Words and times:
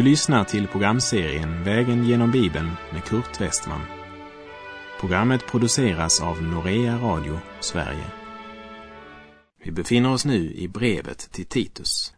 Du 0.00 0.04
lyssnar 0.04 0.44
till 0.44 0.68
programserien 0.68 1.64
Vägen 1.64 2.04
genom 2.04 2.30
Bibeln 2.30 2.70
med 2.92 3.04
Kurt 3.04 3.40
Westman. 3.40 3.80
Programmet 5.00 5.46
produceras 5.46 6.22
av 6.22 6.42
Norea 6.42 6.98
Radio 6.98 7.38
Sverige. 7.60 8.04
Vi 9.64 9.70
befinner 9.70 10.12
oss 10.12 10.24
nu 10.24 10.52
i 10.54 10.68
brevet 10.68 11.18
till 11.18 11.46
Titus. 11.46 12.14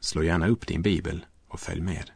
Slå 0.00 0.22
gärna 0.22 0.48
upp 0.48 0.66
din 0.66 0.82
bibel 0.82 1.26
och 1.48 1.60
följ 1.60 1.80
med. 1.80 2.10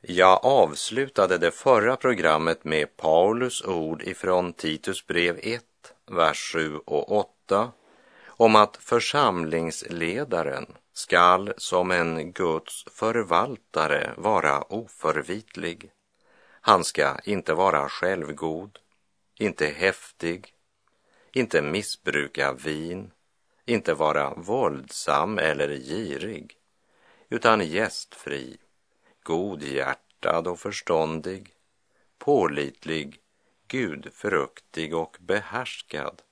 Jag 0.00 0.44
avslutade 0.44 1.38
det 1.38 1.50
förra 1.50 1.96
programmet 1.96 2.64
med 2.64 2.96
Paulus 2.96 3.64
ord 3.64 4.02
ifrån 4.02 4.52
Titus 4.52 5.06
brev 5.06 5.38
1, 5.42 5.62
vers 6.10 6.52
7 6.52 6.76
och 6.76 7.18
8 7.18 7.70
om 8.26 8.56
att 8.56 8.76
församlingsledaren 8.76 10.66
skall 10.98 11.52
som 11.56 11.90
en 11.90 12.32
Guds 12.32 12.84
förvaltare 12.90 14.14
vara 14.16 14.62
oförvitlig. 14.62 15.90
Han 16.60 16.84
ska 16.84 17.18
inte 17.24 17.54
vara 17.54 17.88
självgod, 17.88 18.78
inte 19.38 19.66
häftig, 19.66 20.54
inte 21.32 21.62
missbruka 21.62 22.52
vin, 22.52 23.10
inte 23.64 23.94
vara 23.94 24.34
våldsam 24.34 25.38
eller 25.38 25.68
girig, 25.68 26.56
utan 27.28 27.66
gästfri, 27.66 28.56
godhjärtad 29.22 30.46
och 30.46 30.58
förståndig, 30.58 31.50
pålitlig, 32.18 33.20
gudfruktig 33.68 34.94
och 34.94 35.16
behärskad. 35.20 36.22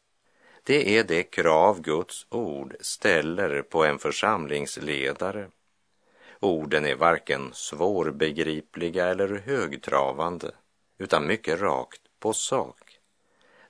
Det 0.67 0.98
är 0.98 1.05
det 1.05 1.22
krav 1.22 1.81
Guds 1.81 2.27
ord 2.28 2.75
ställer 2.81 3.62
på 3.62 3.84
en 3.84 3.98
församlingsledare. 3.98 5.50
Orden 6.41 6.84
är 6.86 6.95
varken 6.95 7.50
svårbegripliga 7.53 9.06
eller 9.06 9.42
högtravande, 9.47 10.50
utan 10.98 11.27
mycket 11.27 11.61
rakt 11.61 12.00
på 12.20 12.33
sak. 12.33 12.98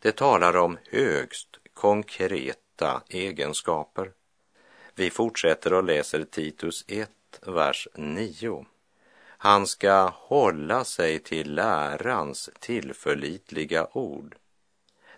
Det 0.00 0.12
talar 0.12 0.56
om 0.56 0.78
högst 0.90 1.58
konkreta 1.74 3.02
egenskaper. 3.08 4.12
Vi 4.94 5.10
fortsätter 5.10 5.72
och 5.72 5.84
läser 5.84 6.24
Titus 6.24 6.84
1, 6.88 7.10
vers 7.46 7.88
9. 7.94 8.66
Han 9.26 9.66
ska 9.66 10.10
hålla 10.14 10.84
sig 10.84 11.18
till 11.18 11.54
lärans 11.54 12.50
tillförlitliga 12.60 13.88
ord 13.92 14.36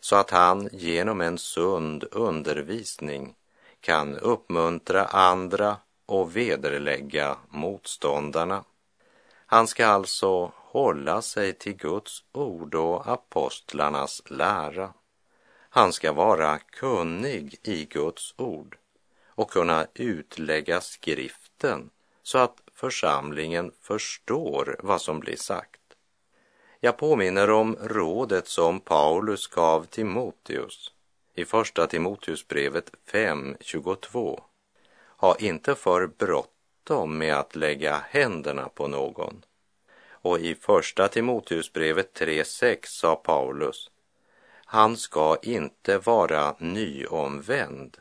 så 0.00 0.16
att 0.16 0.30
han 0.30 0.68
genom 0.72 1.20
en 1.20 1.38
sund 1.38 2.04
undervisning 2.10 3.34
kan 3.80 4.16
uppmuntra 4.16 5.04
andra 5.04 5.76
och 6.06 6.36
vederlägga 6.36 7.36
motståndarna. 7.48 8.64
Han 9.46 9.66
ska 9.66 9.86
alltså 9.86 10.52
hålla 10.54 11.22
sig 11.22 11.52
till 11.52 11.76
Guds 11.76 12.24
ord 12.32 12.74
och 12.74 13.08
apostlarnas 13.08 14.22
lära. 14.26 14.92
Han 15.70 15.92
ska 15.92 16.12
vara 16.12 16.58
kunnig 16.58 17.56
i 17.62 17.84
Guds 17.84 18.34
ord 18.36 18.76
och 19.26 19.50
kunna 19.50 19.86
utlägga 19.94 20.80
skriften 20.80 21.90
så 22.22 22.38
att 22.38 22.60
församlingen 22.74 23.72
förstår 23.82 24.76
vad 24.82 25.00
som 25.00 25.20
blir 25.20 25.36
sagt. 25.36 25.77
Jag 26.80 26.96
påminner 26.96 27.50
om 27.50 27.76
rådet 27.80 28.48
som 28.48 28.80
Paulus 28.80 29.46
gav 29.46 29.84
Timoteus 29.84 30.92
i 31.34 31.44
Första 31.44 31.86
Timoteusbrevet 31.86 32.92
5.22. 33.10 34.40
Ha 35.16 35.36
inte 35.36 35.74
för 35.74 36.06
bråttom 36.06 37.18
med 37.18 37.34
att 37.34 37.56
lägga 37.56 37.96
händerna 38.08 38.68
på 38.68 38.88
någon. 38.88 39.44
Och 40.10 40.38
i 40.38 40.54
Första 40.54 41.08
Timoteusbrevet 41.08 42.20
3.6 42.20 42.78
sa 42.82 43.16
Paulus, 43.16 43.90
han 44.64 44.96
ska 44.96 45.36
inte 45.42 45.98
vara 45.98 46.54
nyomvänd 46.58 47.96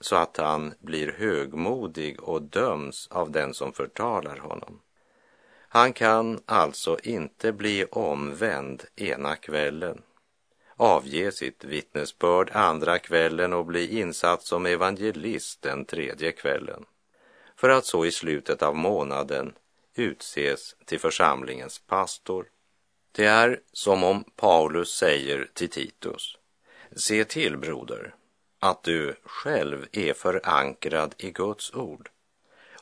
så 0.00 0.16
att 0.16 0.36
han 0.36 0.74
blir 0.78 1.12
högmodig 1.12 2.22
och 2.22 2.42
döms 2.42 3.08
av 3.10 3.30
den 3.30 3.54
som 3.54 3.72
förtalar 3.72 4.36
honom. 4.36 4.80
Han 5.74 5.92
kan 5.92 6.40
alltså 6.46 6.98
inte 7.02 7.52
bli 7.52 7.84
omvänd 7.84 8.84
ena 8.96 9.36
kvällen, 9.36 10.02
avge 10.76 11.32
sitt 11.32 11.64
vittnesbörd 11.64 12.50
andra 12.52 12.98
kvällen 12.98 13.52
och 13.52 13.66
bli 13.66 14.00
insatt 14.00 14.42
som 14.42 14.66
evangelist 14.66 15.62
den 15.62 15.84
tredje 15.84 16.32
kvällen, 16.32 16.84
för 17.56 17.68
att 17.68 17.86
så 17.86 18.06
i 18.06 18.12
slutet 18.12 18.62
av 18.62 18.76
månaden 18.76 19.54
utses 19.94 20.76
till 20.84 21.00
församlingens 21.00 21.78
pastor. 21.78 22.46
Det 23.12 23.24
är 23.26 23.60
som 23.72 24.04
om 24.04 24.24
Paulus 24.36 24.96
säger 24.96 25.50
till 25.54 25.70
Titus, 25.70 26.36
se 26.96 27.24
till 27.24 27.56
broder, 27.56 28.14
att 28.58 28.82
du 28.82 29.16
själv 29.24 29.86
är 29.92 30.14
förankrad 30.14 31.14
i 31.18 31.30
Guds 31.30 31.74
ord 31.74 32.11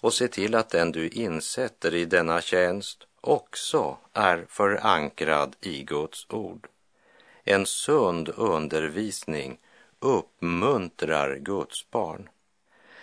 och 0.01 0.15
se 0.15 0.29
till 0.29 0.55
att 0.55 0.71
den 0.71 0.93
du 0.93 1.09
insätter 1.09 1.95
i 1.95 2.05
denna 2.05 2.41
tjänst 2.41 3.07
också 3.21 3.97
är 4.13 4.47
förankrad 4.49 5.57
i 5.61 5.83
Guds 5.83 6.27
ord. 6.31 6.69
En 7.45 7.67
sund 7.67 8.29
undervisning 8.37 9.59
uppmuntrar 9.99 11.37
Guds 11.37 11.91
barn. 11.91 12.29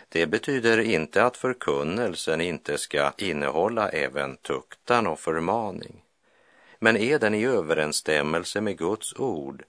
Det 0.10 0.28
betyder 0.28 0.78
inte 0.78 1.24
att 1.24 1.38
förkunnelsen 1.38 2.42
inte 2.42 2.78
ska 2.78 3.12
innehålla 3.18 3.90
även 3.90 4.38
tuktan 4.38 5.08
och 5.08 5.20
förmaning. 5.20 6.04
Men 6.80 6.98
är 6.98 7.20
den 7.20 7.34
i 7.34 7.46
överensstämmelse 7.46 8.62
med 8.62 8.78
Guds 8.78 9.14
ord 9.16 9.64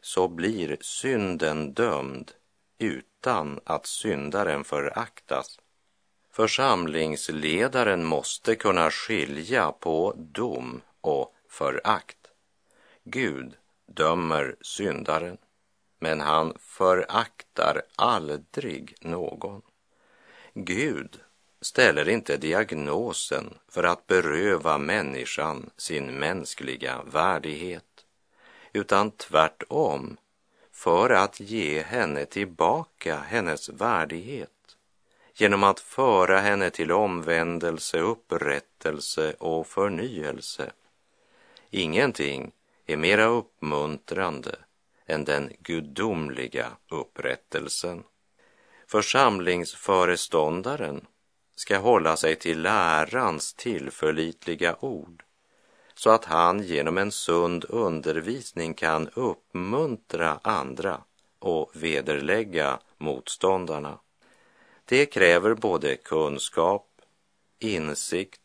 så 0.00 0.28
blir 0.28 0.76
synden 0.80 1.72
dömd 1.72 2.32
utan 2.78 3.60
att 3.64 3.86
syndaren 3.86 4.64
föraktas. 4.64 5.59
Församlingsledaren 6.40 8.04
måste 8.04 8.54
kunna 8.54 8.90
skilja 8.90 9.72
på 9.72 10.14
dom 10.16 10.80
och 11.00 11.34
förakt. 11.48 12.16
Gud 13.04 13.56
dömer 13.86 14.56
syndaren, 14.60 15.38
men 15.98 16.20
han 16.20 16.54
föraktar 16.58 17.82
aldrig 17.96 18.94
någon. 19.00 19.62
Gud 20.54 21.20
ställer 21.60 22.08
inte 22.08 22.36
diagnosen 22.36 23.54
för 23.68 23.84
att 23.84 24.06
beröva 24.06 24.78
människan 24.78 25.70
sin 25.76 26.06
mänskliga 26.06 27.02
värdighet, 27.02 28.04
utan 28.72 29.10
tvärtom 29.10 30.16
för 30.72 31.10
att 31.10 31.40
ge 31.40 31.82
henne 31.82 32.24
tillbaka 32.24 33.16
hennes 33.18 33.68
värdighet 33.68 34.50
genom 35.34 35.64
att 35.64 35.80
föra 35.80 36.40
henne 36.40 36.70
till 36.70 36.92
omvändelse, 36.92 37.98
upprättelse 37.98 39.34
och 39.38 39.66
förnyelse. 39.66 40.72
Ingenting 41.70 42.52
är 42.86 42.96
mera 42.96 43.24
uppmuntrande 43.24 44.56
än 45.06 45.24
den 45.24 45.52
gudomliga 45.58 46.66
upprättelsen. 46.90 48.02
Församlingsföreståndaren 48.86 51.06
ska 51.56 51.78
hålla 51.78 52.16
sig 52.16 52.36
till 52.36 52.62
lärans 52.62 53.54
tillförlitliga 53.54 54.76
ord 54.80 55.24
så 55.94 56.10
att 56.10 56.24
han 56.24 56.62
genom 56.62 56.98
en 56.98 57.12
sund 57.12 57.64
undervisning 57.68 58.74
kan 58.74 59.08
uppmuntra 59.08 60.40
andra 60.42 61.00
och 61.38 61.70
vederlägga 61.74 62.78
motståndarna. 62.98 63.98
Det 64.90 65.06
kräver 65.06 65.54
både 65.54 65.96
kunskap, 65.96 66.86
insikt, 67.58 68.40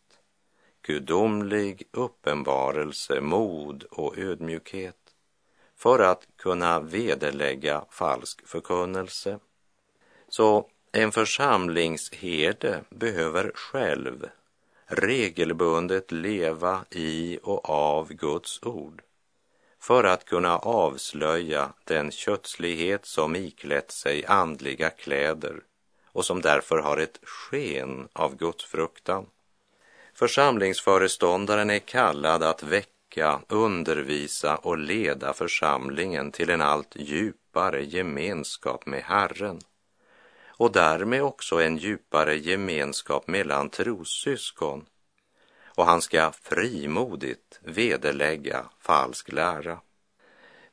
gudomlig 0.82 1.84
uppenbarelse, 1.92 3.22
mod 3.22 3.84
och 3.84 4.18
ödmjukhet 4.18 4.96
för 5.76 6.00
att 6.00 6.28
kunna 6.38 6.80
vederlägga 6.80 7.86
falsk 7.90 8.48
förkunnelse. 8.48 9.40
Så 10.30 10.70
en 10.92 11.12
församlingsherde 11.12 12.84
behöver 12.90 13.52
själv 13.56 14.30
regelbundet 14.86 16.12
leva 16.12 16.86
i 16.92 17.40
och 17.44 17.70
av 17.70 18.14
Guds 18.14 18.64
ord 18.64 19.02
för 19.80 20.04
att 20.04 20.26
kunna 20.26 20.58
avslöja 20.58 21.74
den 21.84 22.12
kötslighet 22.12 23.06
som 23.06 23.36
iklätt 23.36 23.92
sig 23.92 24.26
andliga 24.26 24.90
kläder 24.90 25.62
och 26.16 26.26
som 26.26 26.42
därför 26.42 26.78
har 26.78 26.98
ett 26.98 27.20
sken 27.24 28.08
av 28.14 28.36
gudsfruktan. 28.36 29.26
Församlingsföreståndaren 30.14 31.70
är 31.70 31.80
kallad 31.80 32.44
att 32.44 32.64
väcka, 32.64 33.40
undervisa 33.48 34.56
och 34.56 34.78
leda 34.78 35.34
församlingen 35.34 36.32
till 36.32 36.50
en 36.50 36.62
allt 36.62 36.96
djupare 36.96 37.84
gemenskap 37.84 38.86
med 38.86 39.04
Herren 39.04 39.62
och 40.48 40.72
därmed 40.72 41.24
också 41.24 41.62
en 41.62 41.78
djupare 41.78 42.36
gemenskap 42.36 43.28
mellan 43.28 43.70
trossyskon. 43.70 44.86
och 45.78 45.86
han 45.86 46.02
ska 46.02 46.32
frimodigt 46.32 47.60
vederlägga 47.64 48.66
falsk 48.80 49.32
lära. 49.32 49.80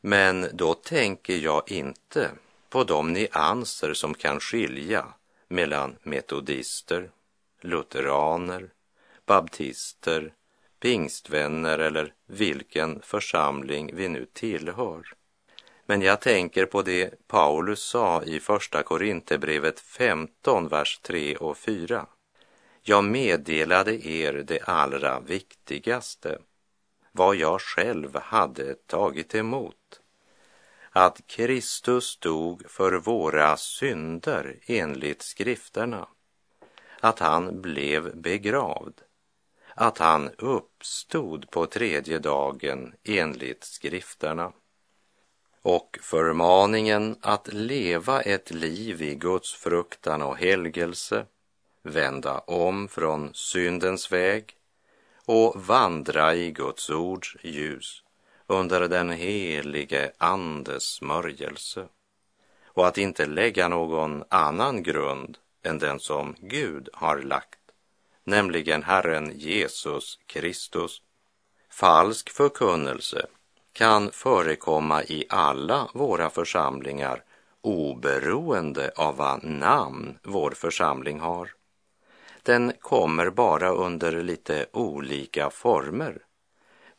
Men 0.01 0.49
då 0.53 0.75
tänker 0.75 1.37
jag 1.37 1.71
inte 1.71 2.31
på 2.71 2.85
de 2.85 3.13
nyanser 3.13 3.95
som 3.95 4.15
kan 4.15 4.41
skilja 4.41 5.15
mellan 5.53 5.97
metodister, 6.03 7.11
lutheraner, 7.61 8.71
baptister, 9.27 10.35
pingstvänner 10.81 11.79
eller 11.79 12.15
vilken 12.27 13.03
församling 13.03 13.91
vi 13.95 14.09
nu 14.09 14.27
tillhör. 14.33 15.03
Men 15.87 16.03
jag 16.03 16.21
tänker 16.21 16.67
på 16.67 16.83
det 16.83 17.29
Paulus 17.29 17.83
sa 17.83 18.23
i 18.23 18.41
Första 18.41 18.83
Korinthierbrevet 18.83 19.81
15, 19.81 20.69
vers 20.69 21.01
3 21.03 21.37
och 21.37 21.59
4. 21.59 22.07
Jag 22.83 23.05
meddelade 23.05 24.07
er 24.09 24.33
det 24.33 24.61
allra 24.61 25.21
viktigaste, 25.21 26.39
vad 27.13 27.37
jag 27.37 27.61
själv 27.61 28.17
hade 28.17 28.75
tagit 28.75 29.35
emot. 29.35 30.02
Att 30.95 31.27
Kristus 31.27 32.17
dog 32.17 32.63
för 32.71 32.93
våra 32.93 33.57
synder 33.57 34.57
enligt 34.67 35.23
skrifterna, 35.23 36.09
att 37.01 37.19
han 37.19 37.63
blev 37.63 38.17
begravd, 38.17 39.01
att 39.75 39.99
han 39.99 40.31
uppstod 40.39 41.51
på 41.51 41.67
tredje 41.67 42.19
dagen 42.19 42.95
enligt 43.05 43.65
skrifterna. 43.65 44.53
Och 45.63 45.99
förmaningen 46.03 47.17
att 47.21 47.53
leva 47.53 48.23
ett 48.23 48.51
liv 48.51 49.03
i 49.03 49.15
Guds 49.15 49.55
fruktan 49.55 50.23
och 50.23 50.37
helgelse, 50.37 51.27
vända 51.83 52.39
om 52.39 52.89
från 52.89 53.35
syndens 53.35 54.13
väg 54.13 54.57
och 55.25 55.67
vandra 55.67 56.35
i 56.35 56.51
Guds 56.51 56.91
ords 56.91 57.37
ljus 57.43 58.02
under 58.47 58.89
den 58.89 59.11
helige 59.11 60.13
Andes 60.19 60.83
smörjelse 60.83 61.87
och 62.67 62.87
att 62.87 62.99
inte 62.99 63.27
lägga 63.27 63.69
någon 63.69 64.25
annan 64.29 64.83
grund 64.83 65.39
än 65.63 65.79
den 65.79 66.01
som 66.01 66.35
Gud 66.41 66.89
har 66.93 67.19
lagt, 67.19 67.61
nämligen 68.25 68.83
Herren 68.83 69.33
Jesus 69.39 70.19
Kristus. 70.27 71.03
Falsk 71.71 72.31
förkunnelse 72.31 73.27
kan 73.73 74.11
förekomma 74.11 75.03
i 75.03 75.25
alla 75.29 75.89
våra 75.95 76.31
församlingar 76.31 77.25
oberoende 77.61 78.93
av 78.97 79.17
vad 79.17 79.45
namn 79.45 80.19
vår 80.23 80.51
församling 80.51 81.21
har. 81.21 81.51
Den 82.43 82.73
kommer 82.81 83.31
bara 83.31 83.71
under 83.71 84.23
lite 84.23 84.67
olika 84.73 85.51
former 85.51 86.23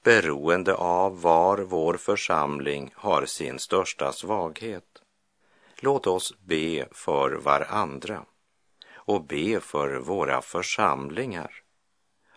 beroende 0.04 0.74
av 0.74 1.22
var 1.22 1.58
vår 1.58 1.94
församling 1.98 2.94
har 2.96 3.26
sin 3.26 3.60
största 3.60 4.12
svaghet. 4.12 5.02
Låt 5.80 6.08
oss 6.08 6.34
be 6.40 6.88
för 6.92 7.32
varandra 7.32 8.26
och 8.94 9.24
be 9.24 9.60
för 9.60 9.96
våra 9.96 10.42
församlingar 10.42 11.64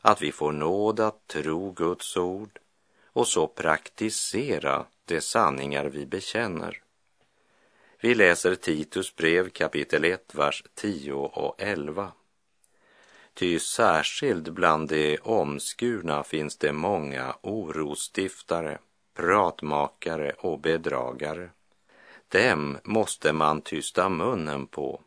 att 0.00 0.22
vi 0.22 0.32
får 0.32 0.52
nåd 0.52 1.00
att 1.00 1.26
tro 1.26 1.72
Guds 1.72 2.16
ord 2.16 2.58
och 3.06 3.28
så 3.28 3.46
praktisera 3.46 4.86
de 5.04 5.20
sanningar 5.20 5.84
vi 5.84 6.06
bekänner. 6.06 6.82
Vi 8.00 8.14
läser 8.14 8.54
Titus 8.54 9.16
brev 9.16 9.48
kapitel 9.48 10.04
1, 10.04 10.34
vers 10.34 10.64
10 10.74 11.12
och 11.12 11.54
11. 11.58 12.12
Ty 13.38 13.58
särskilt 13.58 14.48
bland 14.48 14.88
de 14.88 15.18
omskurna 15.22 16.24
finns 16.24 16.56
det 16.56 16.72
många 16.72 17.36
orostiftare, 17.40 18.78
pratmakare 19.14 20.32
och 20.38 20.60
bedragare. 20.60 21.50
Dem 22.28 22.78
måste 22.84 23.32
man 23.32 23.60
tysta 23.60 24.08
munnen 24.08 24.66
på, 24.66 25.00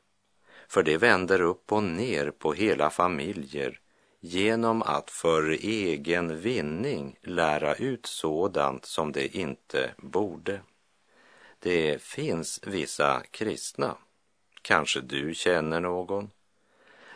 för 0.68 0.84
det 0.84 0.98
vänder 0.98 1.42
upp 1.42 1.72
och 1.72 1.84
ner 1.84 2.32
på 2.32 2.54
hela 2.54 2.90
familjer 2.90 3.80
genom 4.20 4.82
att 4.82 5.12
för 5.12 5.50
egen 5.50 6.42
vinning 6.42 7.16
lära 7.22 7.76
ut 7.76 8.06
sådant 8.06 8.86
som 8.86 9.12
det 9.12 9.38
inte 9.38 9.94
borde. 9.98 10.62
Det 11.60 12.02
finns 12.02 12.60
vissa 12.64 13.24
kristna, 13.32 13.98
kanske 14.62 15.02
du 15.02 15.34
känner 15.34 15.80
någon, 15.80 16.30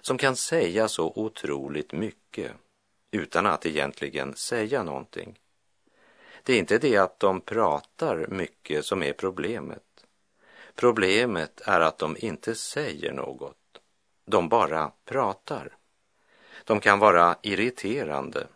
som 0.04 0.18
kan 0.18 0.36
säga 0.36 0.88
så 0.88 1.14
otroligt 1.16 1.92
mycket 1.92 2.52
utan 3.12 3.46
att 3.46 3.66
egentligen 3.66 4.36
säga 4.36 4.84
någonting. 4.84 5.40
Det 6.44 6.54
är 6.54 6.60
inte 6.60 6.78
det 6.78 6.98
att 6.98 7.20
de 7.20 7.42
pratar 7.42 8.28
mycket 8.28 8.86
som 8.86 9.04
är 9.04 9.14
problemet. 9.14 10.06
Problemet 10.76 11.62
är 11.66 11.80
att 11.80 11.98
de 11.98 12.18
inte 12.20 12.56
säger 12.56 13.14
något. 13.14 13.58
De 14.26 14.50
bara 14.50 14.92
pratar. 15.06 15.78
De 16.64 16.80
kan 16.80 17.00
vara 17.00 17.36
irriterande, 17.42 18.48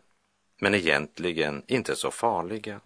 men 0.61 0.75
egentligen 0.75 1.63
inte 1.67 1.95
så 1.95 2.11
farliga. 2.11 2.81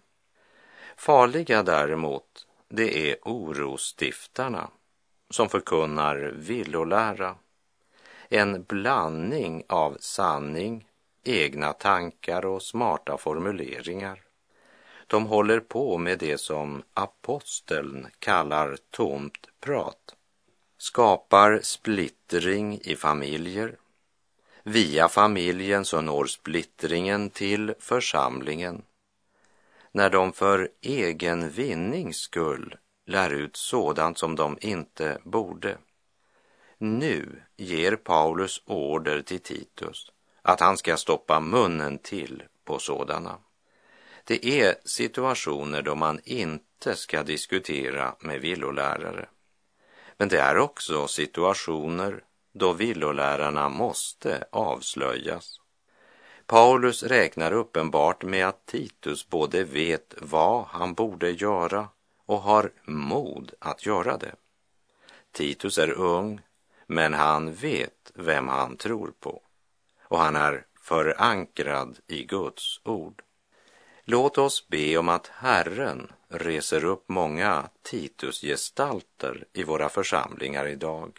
Farliga 0.96 1.62
däremot, 1.62 2.46
det 2.68 3.10
är 3.10 3.16
orostiftarna 3.22 4.70
som 5.30 5.48
förkunnar 5.48 6.16
villolära. 6.36 7.36
En 8.34 8.62
blandning 8.62 9.64
av 9.68 9.96
sanning, 10.00 10.88
egna 11.24 11.72
tankar 11.72 12.46
och 12.46 12.62
smarta 12.62 13.16
formuleringar. 13.18 14.20
De 15.06 15.26
håller 15.26 15.60
på 15.60 15.98
med 15.98 16.18
det 16.18 16.38
som 16.38 16.82
aposteln 16.94 18.06
kallar 18.18 18.76
tomt 18.90 19.48
prat. 19.60 20.16
Skapar 20.78 21.60
splittring 21.62 22.80
i 22.82 22.96
familjer, 22.96 23.76
Via 24.62 25.08
familjen 25.08 25.84
så 25.84 26.00
når 26.00 26.26
splittringen 26.26 27.30
till 27.30 27.74
församlingen. 27.78 28.82
När 29.92 30.10
de 30.10 30.32
för 30.32 30.68
egen 30.80 31.50
vinnings 31.50 32.16
skull 32.16 32.76
lär 33.06 33.30
ut 33.30 33.56
sådant 33.56 34.18
som 34.18 34.36
de 34.36 34.58
inte 34.60 35.18
borde. 35.24 35.78
Nu 36.84 37.42
ger 37.56 37.96
Paulus 37.96 38.62
order 38.66 39.22
till 39.22 39.40
Titus 39.40 40.12
att 40.42 40.60
han 40.60 40.78
ska 40.78 40.96
stoppa 40.96 41.40
munnen 41.40 41.98
till 41.98 42.42
på 42.64 42.78
sådana. 42.78 43.38
Det 44.24 44.46
är 44.46 44.74
situationer 44.84 45.82
då 45.82 45.94
man 45.94 46.20
inte 46.24 46.94
ska 46.96 47.22
diskutera 47.22 48.14
med 48.20 48.40
villolärare. 48.40 49.28
Men 50.16 50.28
det 50.28 50.40
är 50.40 50.58
också 50.58 51.08
situationer 51.08 52.24
då 52.52 52.72
villolärarna 52.72 53.68
måste 53.68 54.44
avslöjas. 54.52 55.60
Paulus 56.46 57.02
räknar 57.02 57.52
uppenbart 57.52 58.22
med 58.22 58.48
att 58.48 58.66
Titus 58.66 59.28
både 59.28 59.64
vet 59.64 60.14
vad 60.20 60.64
han 60.64 60.94
borde 60.94 61.30
göra 61.30 61.88
och 62.26 62.40
har 62.40 62.72
mod 62.84 63.52
att 63.58 63.86
göra 63.86 64.16
det. 64.16 64.34
Titus 65.32 65.78
är 65.78 65.90
ung, 65.90 66.40
men 66.86 67.14
han 67.14 67.52
vet 67.52 68.12
vem 68.14 68.48
han 68.48 68.76
tror 68.76 69.12
på 69.20 69.42
och 70.02 70.18
han 70.18 70.36
är 70.36 70.66
förankrad 70.80 71.98
i 72.06 72.24
Guds 72.24 72.80
ord. 72.84 73.22
Låt 74.04 74.38
oss 74.38 74.68
be 74.68 74.96
om 74.96 75.08
att 75.08 75.26
Herren 75.26 76.12
reser 76.28 76.84
upp 76.84 77.08
många 77.08 77.68
Titusgestalter 77.82 79.44
i 79.52 79.64
våra 79.64 79.88
församlingar 79.88 80.66
idag 80.66 81.18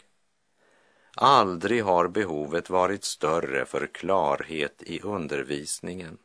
Aldrig 1.16 1.84
har 1.84 2.08
behovet 2.08 2.70
varit 2.70 3.04
större 3.04 3.64
för 3.64 3.86
klarhet 3.86 4.82
i 4.82 5.00
undervisningen 5.00 6.18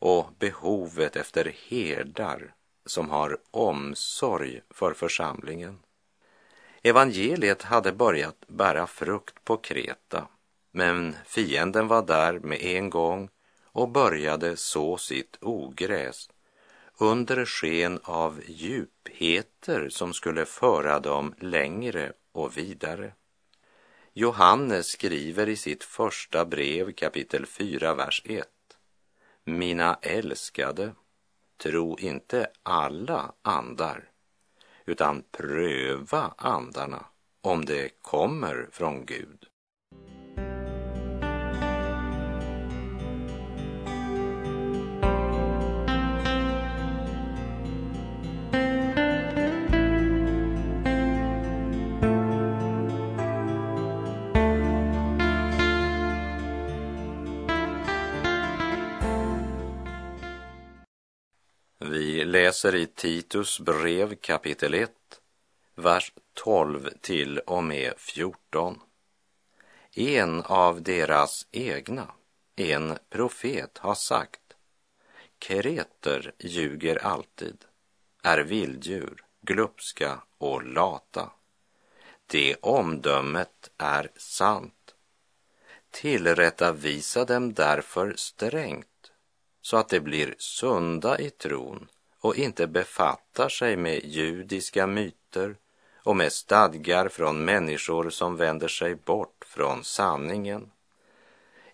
och 0.00 0.26
behovet 0.38 1.16
efter 1.16 1.54
herdar 1.68 2.54
som 2.86 3.10
har 3.10 3.38
omsorg 3.50 4.60
för 4.70 4.94
församlingen. 4.94 5.78
Evangeliet 6.82 7.62
hade 7.62 7.92
börjat 7.92 8.44
bära 8.48 8.86
frukt 8.86 9.44
på 9.44 9.56
Kreta, 9.56 10.28
men 10.72 11.16
fienden 11.26 11.88
var 11.88 12.02
där 12.02 12.38
med 12.38 12.62
en 12.62 12.90
gång 12.90 13.28
och 13.64 13.88
började 13.88 14.56
så 14.56 14.96
sitt 14.96 15.38
ogräs 15.40 16.28
under 16.98 17.44
sken 17.44 18.00
av 18.02 18.42
djupheter 18.46 19.88
som 19.88 20.12
skulle 20.12 20.44
föra 20.44 21.00
dem 21.00 21.34
längre 21.38 22.12
och 22.32 22.56
vidare. 22.56 23.12
Johannes 24.12 24.86
skriver 24.86 25.48
i 25.48 25.56
sitt 25.56 25.84
första 25.84 26.44
brev 26.44 26.92
kapitel 26.92 27.46
4, 27.46 27.94
vers 27.94 28.22
1. 28.24 28.46
Mina 29.44 29.98
älskade, 30.02 30.94
tro 31.62 31.98
inte 31.98 32.50
alla 32.62 33.32
andar, 33.42 34.09
utan 34.90 35.22
pröva 35.30 36.34
andarna 36.36 37.06
om 37.40 37.64
det 37.64 38.02
kommer 38.02 38.68
från 38.72 39.06
Gud. 39.06 39.46
Läser 62.30 62.74
i 62.74 62.86
Titus 62.86 63.60
brev 63.60 64.14
kapitel 64.14 64.74
1, 64.74 64.90
vers 65.74 66.12
12 66.34 66.90
till 67.00 67.38
och 67.38 67.64
med 67.64 67.92
14. 67.96 68.80
En 69.94 70.42
av 70.42 70.82
deras 70.82 71.46
egna, 71.50 72.12
en 72.56 72.98
profet, 73.08 73.78
har 73.78 73.94
sagt 73.94 74.40
Kreter 75.38 76.32
ljuger 76.38 76.96
alltid, 77.06 77.64
är 78.22 78.38
vilddjur, 78.38 79.24
glupska 79.40 80.22
och 80.38 80.64
lata. 80.64 81.30
Det 82.26 82.56
omdömet 82.60 83.70
är 83.78 84.10
sant. 84.16 84.94
Tillrättavisa 85.90 87.24
dem 87.24 87.54
därför 87.54 88.14
strängt 88.16 89.12
så 89.62 89.76
att 89.76 89.88
de 89.88 90.00
blir 90.00 90.34
sunda 90.38 91.18
i 91.18 91.30
tron 91.30 91.88
och 92.20 92.36
inte 92.36 92.66
befattar 92.66 93.48
sig 93.48 93.76
med 93.76 94.04
judiska 94.04 94.86
myter 94.86 95.56
och 96.02 96.16
med 96.16 96.32
stadgar 96.32 97.08
från 97.08 97.44
människor 97.44 98.10
som 98.10 98.36
vänder 98.36 98.68
sig 98.68 98.94
bort 98.94 99.44
från 99.46 99.84
sanningen. 99.84 100.70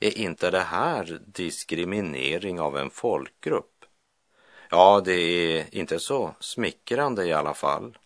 Är 0.00 0.18
inte 0.18 0.50
det 0.50 0.60
här 0.60 1.20
diskriminering 1.26 2.60
av 2.60 2.78
en 2.78 2.90
folkgrupp? 2.90 3.84
Ja, 4.70 5.02
det 5.04 5.12
är 5.12 5.74
inte 5.74 5.98
så 5.98 6.34
smickrande 6.40 7.24
i 7.24 7.32
alla 7.32 7.54
fall. 7.54 7.98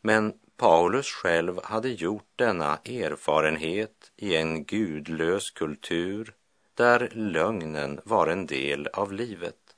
Men 0.00 0.34
Paulus 0.56 1.06
själv 1.06 1.60
hade 1.64 1.88
gjort 1.88 2.28
denna 2.36 2.76
erfarenhet 2.76 4.12
i 4.16 4.36
en 4.36 4.64
gudlös 4.64 5.50
kultur 5.50 6.34
där 6.74 7.10
lögnen 7.12 8.00
var 8.04 8.26
en 8.26 8.46
del 8.46 8.86
av 8.86 9.12
livet 9.12 9.69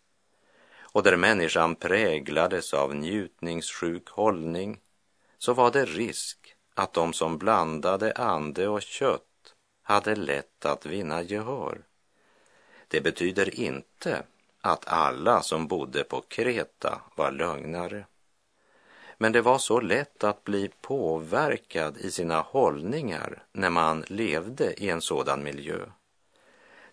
och 0.93 1.03
där 1.03 1.17
människan 1.17 1.75
präglades 1.75 2.75
av 2.75 2.95
njutningssjuk 2.95 4.09
hållning 4.09 4.81
så 5.39 5.55
var 5.55 5.71
det 5.71 5.85
risk 5.85 6.55
att 6.75 6.93
de 6.93 7.13
som 7.13 7.39
blandade 7.39 8.13
ande 8.13 8.69
och 8.69 8.83
kött 8.83 9.55
hade 9.83 10.15
lätt 10.15 10.65
att 10.65 10.87
vinna 10.87 11.23
gehör. 11.23 11.83
Det 12.89 13.01
betyder 13.01 13.61
inte 13.61 14.23
att 14.61 14.89
alla 14.89 15.43
som 15.43 15.67
bodde 15.67 16.05
på 16.05 16.21
Kreta 16.21 17.01
var 17.17 17.33
lögnare. 17.33 18.07
Men 19.19 19.33
det 19.33 19.41
var 19.41 19.59
så 19.59 19.81
lätt 19.81 20.25
att 20.25 20.45
bli 20.45 20.71
påverkad 20.81 21.97
i 21.97 22.11
sina 22.11 22.41
hållningar 22.41 23.43
när 23.53 23.71
man 23.71 24.05
levde 24.09 24.83
i 24.83 24.91
en 24.91 25.01
sådan 25.01 25.43
miljö. 25.43 25.79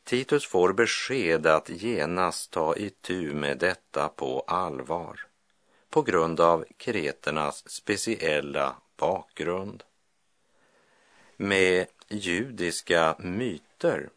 Titus 0.09 0.45
får 0.45 0.73
besked 0.73 1.47
att 1.47 1.69
genast 1.69 2.51
ta 2.51 2.75
itu 2.75 3.33
med 3.33 3.57
detta 3.57 4.09
på 4.09 4.43
allvar 4.47 5.19
på 5.89 6.01
grund 6.01 6.39
av 6.39 6.65
kreternas 6.77 7.69
speciella 7.69 8.75
bakgrund. 8.97 9.83
Med 11.37 11.87
judiska 12.07 13.15
myter 13.19 14.09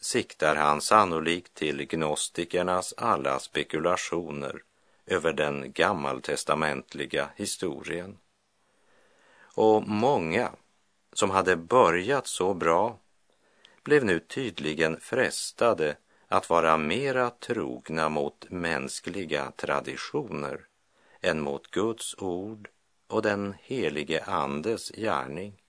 siktar 0.00 0.56
han 0.56 0.80
sannolikt 0.80 1.54
till 1.54 1.86
gnostikernas 1.86 2.94
alla 2.96 3.38
spekulationer 3.38 4.62
över 5.06 5.32
den 5.32 5.72
gammaltestamentliga 5.72 7.30
historien. 7.36 8.18
Och 9.54 9.88
många 9.88 10.50
som 11.12 11.30
hade 11.30 11.56
börjat 11.56 12.26
så 12.26 12.54
bra 12.54 12.98
blev 13.84 14.04
nu 14.04 14.20
tydligen 14.20 15.00
frestade 15.00 15.96
att 16.28 16.50
vara 16.50 16.76
mera 16.76 17.30
trogna 17.30 18.08
mot 18.08 18.50
mänskliga 18.50 19.52
traditioner 19.56 20.60
än 21.20 21.40
mot 21.40 21.70
Guds 21.70 22.14
ord 22.18 22.68
och 23.06 23.22
den 23.22 23.54
helige 23.60 24.24
Andes 24.24 24.88
gärning. 24.90 25.62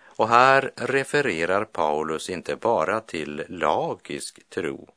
Och 0.00 0.28
här 0.28 0.72
refererar 0.76 1.64
Paulus 1.64 2.30
inte 2.30 2.56
bara 2.56 3.00
till 3.00 3.44
lagisk 3.48 4.48
tro 4.48 4.88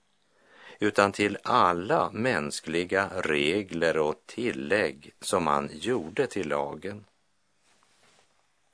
utan 0.79 1.12
till 1.12 1.38
alla 1.43 2.10
mänskliga 2.12 3.10
regler 3.15 3.98
och 3.98 4.15
tillägg 4.25 5.13
som 5.20 5.43
man 5.43 5.70
gjorde 5.74 6.27
till 6.27 6.48
lagen. 6.50 7.05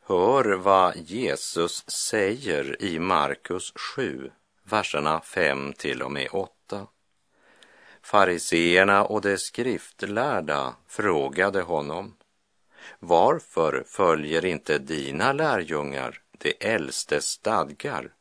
Hör 0.10 0.46
vad 0.46 0.98
Jesus 0.98 1.84
säger 1.90 2.82
i 2.82 3.00
Markus 3.00 3.74
7, 3.76 4.32
verserna 4.64 5.22
5 5.22 5.74
till 5.74 6.02
och 6.02 6.12
med 6.12 6.28
8. 6.32 6.88
Fariseerna 8.02 9.06
och 9.06 9.22
de 9.22 9.38
skriftlärda 9.38 10.76
frågade 10.88 11.62
honom 11.62 12.16
Varför 13.00 13.84
följer 13.88 14.46
inte 14.46 14.78
dina 14.78 15.34
lärjungar 15.34 16.22
de 16.38 16.54
äldstes 16.60 17.26
stadgar 17.26 18.14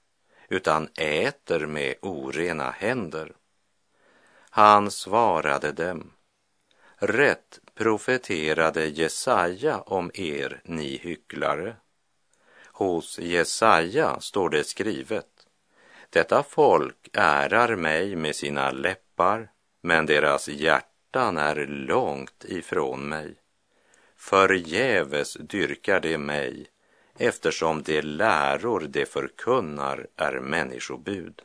utan 0.48 0.88
äter 0.96 1.66
med 1.66 1.94
orena 2.02 2.70
händer? 2.70 3.32
Han 4.50 4.90
svarade 4.90 5.72
dem 5.72 6.12
Rätt 7.08 7.60
profeterade 7.74 8.86
Jesaja 8.86 9.80
om 9.80 10.10
er, 10.14 10.60
ni 10.64 10.96
hycklare. 10.96 11.76
Hos 12.66 13.18
Jesaja 13.18 14.20
står 14.20 14.50
det 14.50 14.64
skrivet 14.64 15.26
Detta 16.10 16.42
folk 16.42 17.08
ärar 17.12 17.76
mig 17.76 18.16
med 18.16 18.36
sina 18.36 18.70
läppar 18.70 19.50
men 19.82 20.06
deras 20.06 20.48
hjärtan 20.48 21.36
är 21.36 21.66
långt 21.66 22.44
ifrån 22.44 23.08
mig. 23.08 23.34
Förgäves 24.16 25.34
dyrkar 25.34 26.00
de 26.00 26.18
mig 26.18 26.66
eftersom 27.18 27.82
de 27.82 28.02
läror 28.02 28.80
de 28.80 29.06
förkunnar 29.06 30.06
är 30.16 30.40
människobud. 30.40 31.42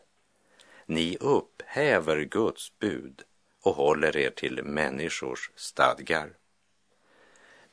Ni 0.85 1.17
upphäver 1.19 2.21
Guds 2.21 2.79
bud 2.79 3.23
och 3.61 3.75
håller 3.75 4.17
er 4.17 4.29
till 4.29 4.63
människors 4.63 5.51
stadgar. 5.55 6.29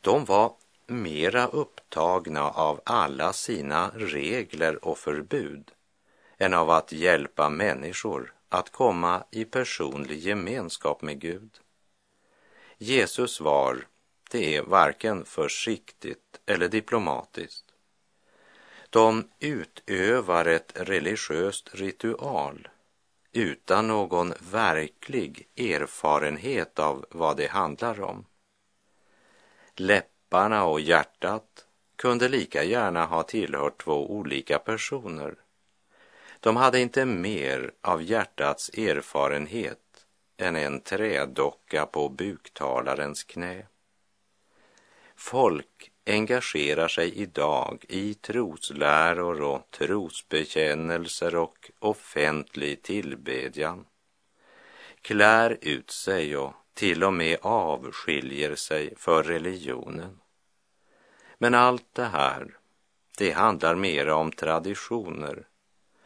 De 0.01 0.25
var 0.25 0.53
mera 0.87 1.47
upptagna 1.47 2.51
av 2.51 2.81
alla 2.85 3.33
sina 3.33 3.91
regler 3.95 4.85
och 4.85 4.99
förbud 4.99 5.71
än 6.39 6.55
av 6.55 6.71
att 6.71 6.93
hjälpa 6.93 7.49
människor 7.49 8.35
att 8.49 8.73
komma 8.73 9.25
i 9.31 9.45
personlig 9.45 10.19
gemenskap 10.19 11.03
med 11.03 11.21
Gud. 11.21 11.51
Jesus 12.79 13.35
svar, 13.35 13.87
det 14.31 14.57
är 14.57 14.63
varken 14.63 15.25
försiktigt 15.25 16.41
eller 16.47 16.69
diplomatiskt. 16.69 17.65
De 18.91 19.29
utövar 19.39 20.45
ett 20.45 20.73
religiöst 20.75 21.75
ritual 21.75 22.69
utan 23.33 23.89
någon 23.89 24.35
verklig 24.51 25.49
erfarenhet 25.57 26.79
av 26.79 27.07
vad 27.11 27.37
det 27.37 27.47
handlar 27.47 28.01
om. 28.01 28.27
Läpparna 29.77 30.65
och 30.65 30.81
hjärtat 30.81 31.67
kunde 31.97 32.29
lika 32.29 32.65
gärna 32.65 33.05
ha 33.07 33.23
tillhört 33.23 33.83
två 33.83 34.11
olika 34.11 34.59
personer 34.59 35.35
de 36.41 36.57
hade 36.57 36.81
inte 36.81 37.05
mer 37.05 37.73
av 37.81 38.03
hjärtats 38.03 38.69
erfarenhet 38.69 40.07
än 40.37 40.57
en 40.57 40.81
trädocka 40.81 41.87
på 41.87 42.09
buktalarens 42.09 43.25
knä. 43.25 43.67
Folk 45.17 45.93
engagerar 46.09 46.89
sig 46.89 47.15
idag 47.15 47.85
i 47.89 48.15
trosläror 48.15 49.43
och 49.43 49.71
trosbekännelser 49.71 51.37
och 51.37 51.71
offentlig 51.79 52.83
tillbedjan, 52.83 53.87
klär 55.03 55.59
ut 55.61 55.91
sig 55.91 56.37
och 56.37 56.53
till 56.75 57.05
och 57.05 57.13
med 57.13 57.39
avskiljer 57.43 58.55
sig 58.55 58.95
för 58.97 59.23
religionen. 59.23 60.21
Men 61.39 61.55
allt 61.55 61.89
det 61.95 62.05
här, 62.05 62.57
det 63.19 63.31
handlar 63.31 63.75
mera 63.75 64.15
om 64.15 64.33
traditioner 64.33 65.47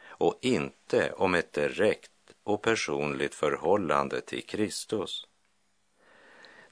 och 0.04 0.38
inte 0.42 1.12
om 1.12 1.34
ett 1.34 1.52
direkt 1.52 2.10
och 2.44 2.62
personligt 2.62 3.34
förhållande 3.34 4.20
till 4.20 4.46
Kristus. 4.46 5.26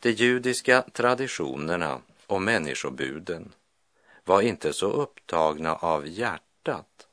De 0.00 0.10
judiska 0.10 0.82
traditionerna 0.82 2.00
och 2.30 2.42
människobuden 2.42 3.52
var 4.24 4.42
inte 4.42 4.72
så 4.72 4.92
upptagna 4.92 5.74
av 5.74 6.06
hjärtat, 6.06 7.08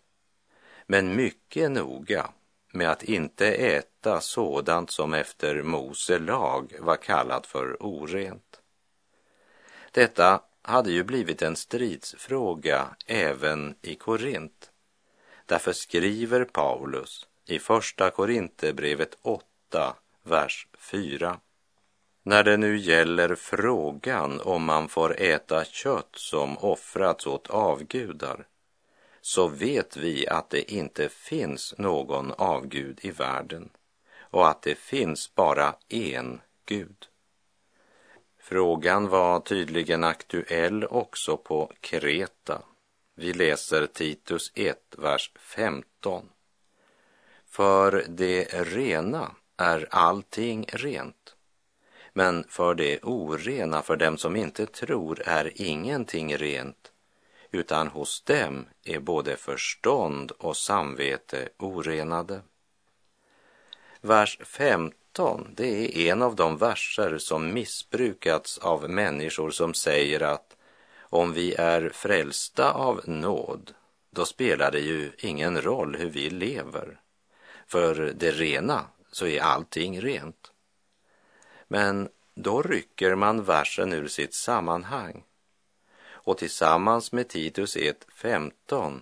men 0.86 1.16
mycket 1.16 1.72
noga 1.72 2.30
med 2.74 2.92
att 2.92 3.04
inte 3.04 3.48
äta 3.48 4.22
sådant 4.22 4.92
som 4.92 5.14
efter 5.14 5.62
Mose 5.62 6.20
lag 6.20 6.74
var 6.80 6.96
kallat 6.96 7.48
för 7.48 7.84
orent. 7.84 8.62
Detta 9.92 10.42
hade 10.62 10.92
ju 10.92 11.04
blivit 11.04 11.42
en 11.42 11.56
stridsfråga 11.56 12.96
även 13.06 13.76
i 13.82 13.96
Korint 13.96 14.72
Därför 15.48 15.74
skriver 15.74 16.46
Paulus 16.46 17.28
i 17.46 17.60
Första 17.60 18.12
Korinthierbrevet 18.12 19.18
8, 19.22 19.96
vers 20.24 20.68
4. 20.78 21.40
När 22.28 22.44
det 22.44 22.58
nu 22.58 22.78
gäller 22.78 23.36
frågan 23.36 24.42
om 24.42 24.64
man 24.64 24.90
får 24.90 25.22
äta 25.22 25.66
kött 25.66 26.10
som 26.12 26.58
offrats 26.58 27.28
åt 27.28 27.50
avgudar 27.50 28.48
så 29.22 29.48
vet 29.48 29.98
vi 29.98 30.28
att 30.28 30.50
det 30.50 30.72
inte 30.72 31.10
finns 31.10 31.74
någon 31.78 32.32
avgud 32.32 33.00
i 33.02 33.12
världen 33.12 33.70
och 34.20 34.48
att 34.48 34.62
det 34.62 34.76
finns 34.76 35.36
bara 35.36 35.76
en 35.90 36.42
Gud. 36.66 37.08
Frågan 38.40 39.08
var 39.08 39.40
tydligen 39.40 40.04
aktuell 40.04 40.86
också 40.86 41.38
på 41.38 41.72
Kreta. 41.80 42.62
Vi 43.16 43.34
läser 43.34 43.88
Titus 43.88 44.52
1, 44.56 44.78
vers 44.98 45.32
15. 45.36 46.30
För 47.46 48.06
det 48.08 48.44
rena 48.54 49.32
är 49.58 49.88
allting 49.92 50.66
rent, 50.74 51.37
men 52.18 52.44
för 52.50 52.76
det 52.76 53.00
orena, 53.04 53.82
för 53.82 53.96
dem 53.96 54.18
som 54.18 54.36
inte 54.36 54.66
tror, 54.66 55.22
är 55.26 55.52
ingenting 55.56 56.38
rent, 56.38 56.92
utan 57.52 57.88
hos 57.88 58.22
dem 58.22 58.66
är 58.84 59.00
både 59.00 59.36
förstånd 59.36 60.32
och 60.32 60.58
samvete 60.58 61.50
orenade. 61.58 62.42
Vers 64.02 64.40
15, 64.44 65.48
det 65.56 65.98
är 65.98 66.12
en 66.12 66.22
av 66.22 66.36
de 66.36 66.58
verser 66.58 67.18
som 67.18 67.54
missbrukats 67.54 68.58
av 68.58 68.90
människor 68.90 69.52
som 69.52 69.74
säger 69.74 70.24
att 70.24 70.56
om 71.00 71.34
vi 71.34 71.54
är 71.54 71.90
frälsta 71.90 72.72
av 72.72 73.02
nåd, 73.06 73.74
då 74.10 74.26
spelar 74.26 74.72
det 74.72 74.80
ju 74.82 75.12
ingen 75.18 75.62
roll 75.62 75.96
hur 75.96 76.10
vi 76.10 76.30
lever. 76.30 77.00
För 77.68 78.14
det 78.16 78.32
rena 78.32 78.86
så 79.12 79.28
är 79.28 79.42
allting 79.42 80.02
rent. 80.02 80.52
Men 81.68 82.10
då 82.36 82.62
rycker 82.62 83.16
man 83.16 83.44
versen 83.44 83.94
ur 83.94 84.08
sitt 84.08 84.34
sammanhang 84.34 85.24
och 86.28 86.38
tillsammans 86.38 87.12
med 87.12 87.28
Titus 87.28 87.76
1.15 87.76 89.02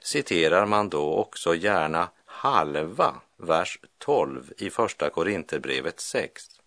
citerar 0.00 0.66
man 0.66 0.88
då 0.88 1.14
också 1.14 1.54
gärna 1.54 2.08
halva 2.24 3.20
vers 3.36 3.78
12 3.98 4.52
i 4.58 4.70
Första 4.70 5.10
Korinthierbrevet 5.10 6.00
6. 6.00 6.60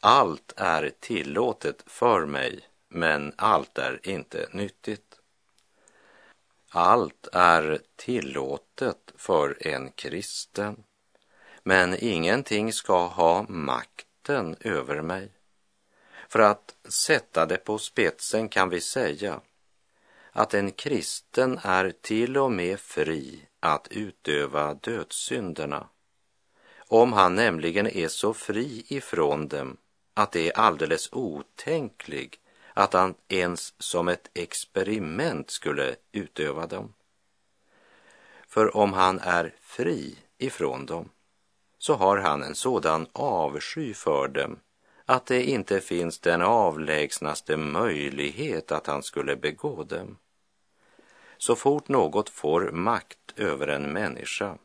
Allt 0.00 0.52
är 0.56 0.92
tillåtet 1.00 1.82
för 1.86 2.26
mig, 2.26 2.60
men 2.88 3.32
allt 3.36 3.78
är 3.78 4.00
inte 4.02 4.48
nyttigt. 4.52 5.14
Allt 6.70 7.28
är 7.32 7.80
tillåtet 7.96 9.12
för 9.16 9.66
en 9.66 9.90
kristen, 9.90 10.84
men 11.62 11.96
ingenting 11.98 12.72
ska 12.72 13.06
ha 13.06 13.46
makt 13.48 14.07
makten 14.28 14.56
över 14.60 15.02
mig. 15.02 15.30
För 16.28 16.38
att 16.38 16.74
sätta 16.88 17.46
det 17.46 17.56
på 17.56 17.78
spetsen 17.78 18.48
kan 18.48 18.68
vi 18.68 18.80
säga 18.80 19.40
att 20.32 20.54
en 20.54 20.72
kristen 20.72 21.58
är 21.62 21.92
till 22.00 22.36
och 22.36 22.52
med 22.52 22.80
fri 22.80 23.48
att 23.60 23.88
utöva 23.90 24.74
dödssynderna. 24.74 25.88
Om 26.90 27.12
han 27.12 27.34
nämligen 27.34 27.86
är 27.86 28.08
så 28.08 28.34
fri 28.34 28.84
ifrån 28.88 29.48
dem 29.48 29.76
att 30.14 30.32
det 30.32 30.48
är 30.48 30.58
alldeles 30.58 31.12
otänklig 31.12 32.40
att 32.74 32.92
han 32.92 33.14
ens 33.28 33.74
som 33.78 34.08
ett 34.08 34.30
experiment 34.34 35.50
skulle 35.50 35.96
utöva 36.12 36.66
dem. 36.66 36.94
För 38.46 38.76
om 38.76 38.92
han 38.92 39.18
är 39.18 39.54
fri 39.60 40.18
ifrån 40.38 40.86
dem 40.86 41.08
så 41.78 41.94
har 41.94 42.18
han 42.18 42.42
en 42.42 42.54
sådan 42.54 43.06
avsky 43.12 43.94
för 43.94 44.28
dem 44.28 44.58
att 45.04 45.26
det 45.26 45.42
inte 45.42 45.80
finns 45.80 46.18
den 46.18 46.42
avlägsnaste 46.42 47.56
möjlighet 47.56 48.72
att 48.72 48.86
han 48.86 49.02
skulle 49.02 49.36
begå 49.36 49.82
dem. 49.82 50.18
Så 51.38 51.56
fort 51.56 51.88
något 51.88 52.28
får 52.28 52.70
makt 52.70 53.32
över 53.36 53.68
en 53.68 53.92
människa 53.92 54.58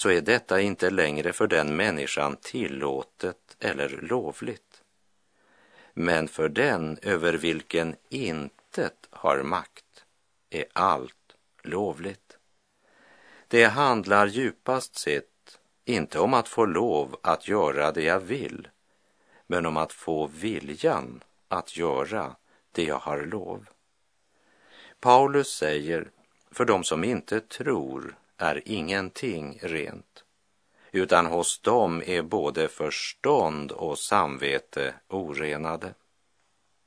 så 0.00 0.10
är 0.10 0.20
detta 0.20 0.60
inte 0.60 0.90
längre 0.90 1.32
för 1.32 1.46
den 1.46 1.76
människan 1.76 2.36
tillåtet 2.36 3.56
eller 3.58 3.88
lovligt. 3.88 4.82
Men 5.94 6.28
för 6.28 6.48
den 6.48 6.98
över 7.02 7.32
vilken 7.32 7.96
intet 8.08 9.08
har 9.10 9.42
makt 9.42 10.04
är 10.50 10.64
allt 10.72 11.36
lovligt. 11.62 12.36
Det 13.48 13.64
handlar 13.64 14.26
djupast 14.26 14.96
sett 14.96 15.37
inte 15.88 16.18
om 16.18 16.34
att 16.34 16.48
få 16.48 16.64
lov 16.64 17.16
att 17.22 17.48
göra 17.48 17.92
det 17.92 18.02
jag 18.02 18.20
vill 18.20 18.68
men 19.46 19.66
om 19.66 19.76
att 19.76 19.92
få 19.92 20.26
viljan 20.26 21.24
att 21.48 21.76
göra 21.76 22.36
det 22.72 22.84
jag 22.84 22.98
har 22.98 23.22
lov. 23.22 23.66
Paulus 25.00 25.48
säger, 25.48 26.10
för 26.50 26.64
de 26.64 26.84
som 26.84 27.04
inte 27.04 27.40
tror 27.40 28.16
är 28.36 28.62
ingenting 28.64 29.58
rent, 29.62 30.24
utan 30.92 31.26
hos 31.26 31.60
dem 31.60 32.02
är 32.06 32.22
både 32.22 32.68
förstånd 32.68 33.72
och 33.72 33.98
samvete 33.98 34.94
orenade. 35.08 35.94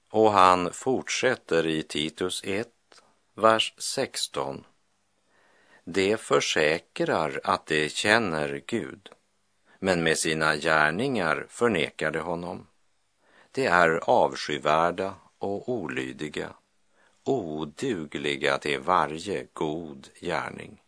Och 0.10 0.32
han 0.32 0.74
fortsätter 0.74 1.68
i 1.68 1.84
Titus 1.84 2.42
1, 2.46 2.68
vers 3.36 3.74
16. 3.78 4.64
Det 5.84 6.18
försäkrar 6.18 7.42
att 7.44 7.66
det 7.66 7.90
känner 7.90 8.64
Gud 8.68 9.10
men 9.84 10.04
med 10.04 10.18
sina 10.18 10.56
gärningar 10.56 11.46
förnekar 11.50 12.12
de 12.12 12.20
honom. 12.20 12.68
De 13.52 13.66
är 13.68 14.10
avskyvärda 14.10 15.16
och 15.38 15.70
olydiga, 15.70 16.54
odugliga 17.24 18.58
till 18.58 18.80
varje 18.80 19.48
god 19.54 20.08
gärning. 20.20 20.82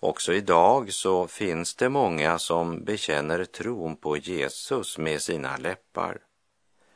Också 0.00 0.32
idag 0.32 0.92
så 0.92 1.26
finns 1.26 1.74
det 1.74 1.88
många 1.88 2.38
som 2.38 2.84
bekänner 2.84 3.44
tron 3.44 3.96
på 3.96 4.16
Jesus 4.16 4.98
med 4.98 5.22
sina 5.22 5.56
läppar, 5.56 6.18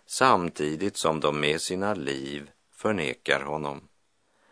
samtidigt 0.07 0.97
som 0.97 1.21
de 1.21 1.41
med 1.41 1.61
sina 1.61 1.95
liv 1.95 2.51
förnekar 2.73 3.41
honom 3.41 3.89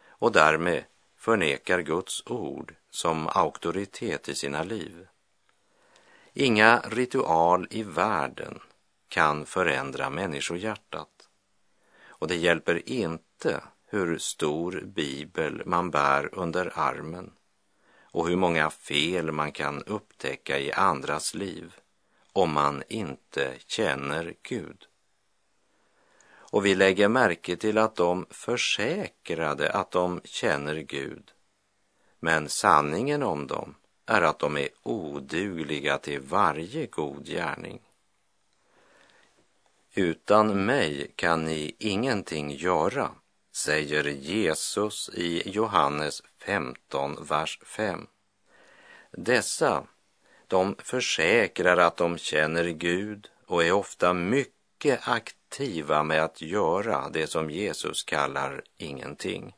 och 0.08 0.32
därmed 0.32 0.84
förnekar 1.24 1.80
Guds 1.80 2.22
ord 2.26 2.74
som 2.90 3.28
auktoritet 3.28 4.28
i 4.28 4.34
sina 4.34 4.62
liv. 4.62 5.06
Inga 6.32 6.80
ritual 6.80 7.66
i 7.70 7.82
världen 7.82 8.58
kan 9.08 9.46
förändra 9.46 10.10
människohjärtat. 10.10 11.28
Och 12.04 12.28
det 12.28 12.36
hjälper 12.36 12.88
inte 12.88 13.64
hur 13.86 14.18
stor 14.18 14.82
bibel 14.84 15.62
man 15.66 15.90
bär 15.90 16.34
under 16.34 16.72
armen 16.78 17.32
och 18.02 18.28
hur 18.28 18.36
många 18.36 18.70
fel 18.70 19.32
man 19.32 19.52
kan 19.52 19.82
upptäcka 19.82 20.58
i 20.58 20.72
andras 20.72 21.34
liv 21.34 21.74
om 22.32 22.52
man 22.52 22.82
inte 22.88 23.54
känner 23.66 24.34
Gud. 24.42 24.86
Och 26.54 26.66
vi 26.66 26.74
lägger 26.74 27.08
märke 27.08 27.56
till 27.56 27.78
att 27.78 27.96
de 27.96 28.26
försäkrade 28.30 29.70
att 29.72 29.90
de 29.90 30.20
känner 30.24 30.74
Gud. 30.74 31.30
Men 32.20 32.48
sanningen 32.48 33.22
om 33.22 33.46
dem 33.46 33.74
är 34.06 34.22
att 34.22 34.38
de 34.38 34.56
är 34.56 34.68
odugliga 34.82 35.98
till 35.98 36.20
varje 36.20 36.86
god 36.86 37.26
gärning. 37.26 37.80
Utan 39.94 40.64
mig 40.64 41.12
kan 41.16 41.44
ni 41.44 41.76
ingenting 41.78 42.50
göra, 42.50 43.10
säger 43.52 44.04
Jesus 44.04 45.10
i 45.14 45.50
Johannes 45.50 46.22
15, 46.38 47.26
vers 47.28 47.58
5. 47.66 48.06
Dessa, 49.10 49.86
de 50.46 50.76
försäkrar 50.78 51.76
att 51.76 51.96
de 51.96 52.18
känner 52.18 52.64
Gud 52.64 53.28
och 53.46 53.64
är 53.64 53.72
ofta 53.72 54.12
mycket 54.12 55.08
aktiva 55.08 55.43
med 56.02 56.24
att 56.24 56.42
göra 56.42 57.08
det 57.08 57.26
som 57.26 57.50
Jesus 57.50 58.02
kallar 58.04 58.62
ingenting. 58.76 59.54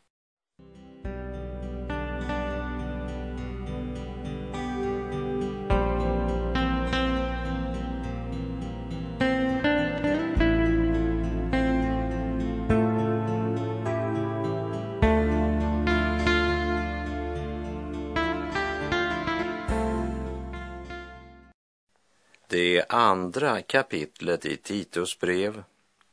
Det 22.49 22.85
andra 22.89 23.63
kapitlet 23.63 24.47
i 24.47 24.57
Titus 24.57 25.19
brev 25.19 25.63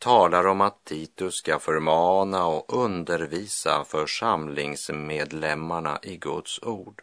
talar 0.03 0.47
om 0.47 0.61
att 0.61 0.85
Titus 0.85 1.35
ska 1.35 1.59
förmana 1.59 2.45
och 2.45 2.83
undervisa 2.83 3.83
församlingsmedlemmarna 3.83 5.99
i 6.03 6.17
Guds 6.17 6.63
ord. 6.63 7.01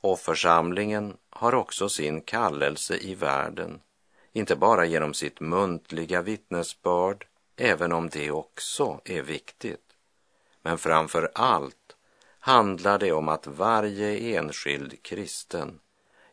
Och 0.00 0.18
församlingen 0.18 1.16
har 1.30 1.54
också 1.54 1.88
sin 1.88 2.20
kallelse 2.20 2.96
i 2.96 3.14
världen 3.14 3.80
inte 4.32 4.56
bara 4.56 4.84
genom 4.84 5.14
sitt 5.14 5.40
muntliga 5.40 6.22
vittnesbörd, 6.22 7.26
även 7.56 7.92
om 7.92 8.08
det 8.08 8.30
också 8.30 9.00
är 9.04 9.22
viktigt, 9.22 9.86
men 10.62 10.78
framför 10.78 11.30
allt 11.34 11.96
handlar 12.38 12.98
det 12.98 13.12
om 13.12 13.28
att 13.28 13.46
varje 13.46 14.38
enskild 14.38 15.02
kristen 15.02 15.80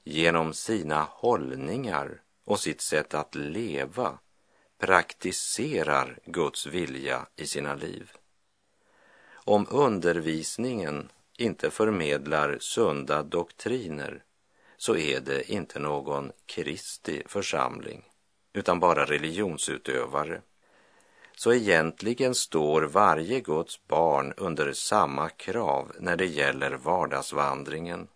genom 0.04 0.54
sina 0.54 1.08
hållningar 1.10 2.22
och 2.46 2.60
sitt 2.60 2.82
sätt 2.82 3.14
att 3.14 3.36
leva 3.36 4.20
praktiserar 4.86 6.20
Guds 6.26 6.66
vilja 6.66 7.26
i 7.36 7.48
sina 7.48 7.76
liv. 7.76 8.12
Om 9.34 9.68
undervisningen 9.70 11.10
inte 11.38 11.70
förmedlar 11.70 12.58
sunda 12.60 13.24
doktriner 13.24 14.24
så 14.78 14.96
är 14.98 15.20
det 15.20 15.52
inte 15.52 15.80
någon 15.80 16.32
Kristi 16.46 17.24
församling 17.26 18.06
utan 18.54 18.80
bara 18.80 19.06
religionsutövare. 19.06 20.42
Så 21.36 21.54
egentligen 21.54 22.36
står 22.36 22.82
varje 22.82 23.40
Guds 23.40 23.88
barn 23.88 24.34
under 24.38 24.74
samma 24.74 25.30
krav 25.30 25.92
när 26.00 26.16
det 26.16 26.26
gäller 26.26 26.72
vardagsvandringen. 26.72 28.08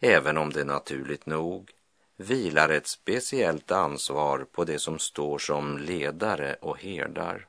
Även 0.00 0.38
om 0.38 0.52
det 0.52 0.64
naturligt 0.64 1.26
nog 1.26 1.70
vilar 2.16 2.68
ett 2.68 2.86
speciellt 2.86 3.70
ansvar 3.70 4.46
på 4.52 4.64
det 4.64 4.78
som 4.78 4.98
står 4.98 5.38
som 5.38 5.78
ledare 5.78 6.56
och 6.60 6.78
herdar. 6.78 7.48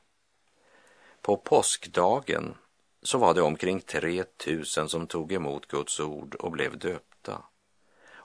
På 1.22 1.36
påskdagen 1.36 2.54
så 3.02 3.18
var 3.18 3.34
det 3.34 3.42
omkring 3.42 3.80
3000 3.80 4.88
som 4.88 5.06
tog 5.06 5.32
emot 5.32 5.66
Guds 5.66 6.00
ord 6.00 6.34
och 6.34 6.50
blev 6.50 6.78
döpta. 6.78 7.42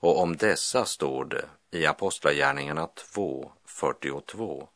Och 0.02 0.22
om 0.22 0.38
dessa 0.38 0.86
står 0.86 1.26
det 1.26 1.46
i 1.72 1.86
Apostlagärningarna 1.86 2.88
2, 2.88 3.52
42. 3.66 4.68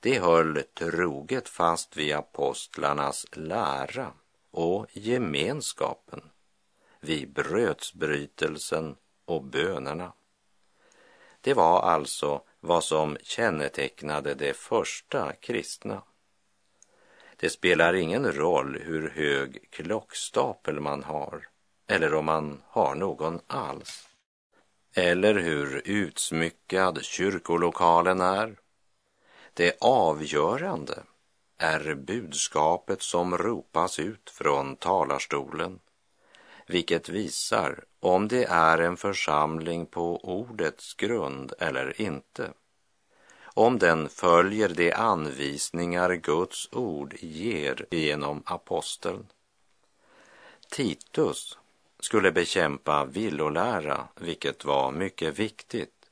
De 0.00 0.18
höll 0.18 0.62
troget 0.74 1.48
fast 1.48 1.96
vid 1.96 2.14
apostlarnas 2.14 3.26
lära 3.32 4.12
och 4.50 4.86
gemenskapen, 4.92 6.22
vid 7.00 7.32
brödsbrytelsen 7.32 8.96
och 9.24 9.42
bönerna. 9.44 10.12
Det 11.46 11.54
var 11.54 11.80
alltså 11.80 12.40
vad 12.60 12.84
som 12.84 13.16
kännetecknade 13.22 14.34
de 14.34 14.54
första 14.54 15.32
kristna. 15.32 16.02
Det 17.36 17.50
spelar 17.50 17.94
ingen 17.94 18.32
roll 18.32 18.78
hur 18.82 19.10
hög 19.10 19.70
klockstapel 19.70 20.80
man 20.80 21.04
har 21.04 21.48
eller 21.86 22.14
om 22.14 22.24
man 22.24 22.62
har 22.66 22.94
någon 22.94 23.40
alls. 23.46 24.08
Eller 24.94 25.34
hur 25.34 25.82
utsmyckad 25.84 27.04
kyrkolokalen 27.04 28.20
är. 28.20 28.56
Det 29.54 29.76
avgörande 29.80 31.02
är 31.58 31.94
budskapet 31.94 33.02
som 33.02 33.38
ropas 33.38 33.98
ut 33.98 34.30
från 34.30 34.76
talarstolen, 34.76 35.80
vilket 36.66 37.08
visar 37.08 37.84
om 38.00 38.28
det 38.28 38.44
är 38.44 38.78
en 38.78 38.96
församling 38.96 39.86
på 39.86 40.16
ordets 40.16 40.94
grund 40.94 41.52
eller 41.58 42.00
inte 42.00 42.50
om 43.56 43.78
den 43.78 44.08
följer 44.08 44.68
de 44.68 44.92
anvisningar 44.92 46.14
Guds 46.14 46.68
ord 46.72 47.14
ger 47.20 47.86
genom 47.90 48.42
aposteln. 48.46 49.26
Titus 50.70 51.58
skulle 52.00 52.32
bekämpa 52.32 53.04
villolära, 53.04 54.08
vilket 54.14 54.64
var 54.64 54.92
mycket 54.92 55.38
viktigt. 55.38 56.10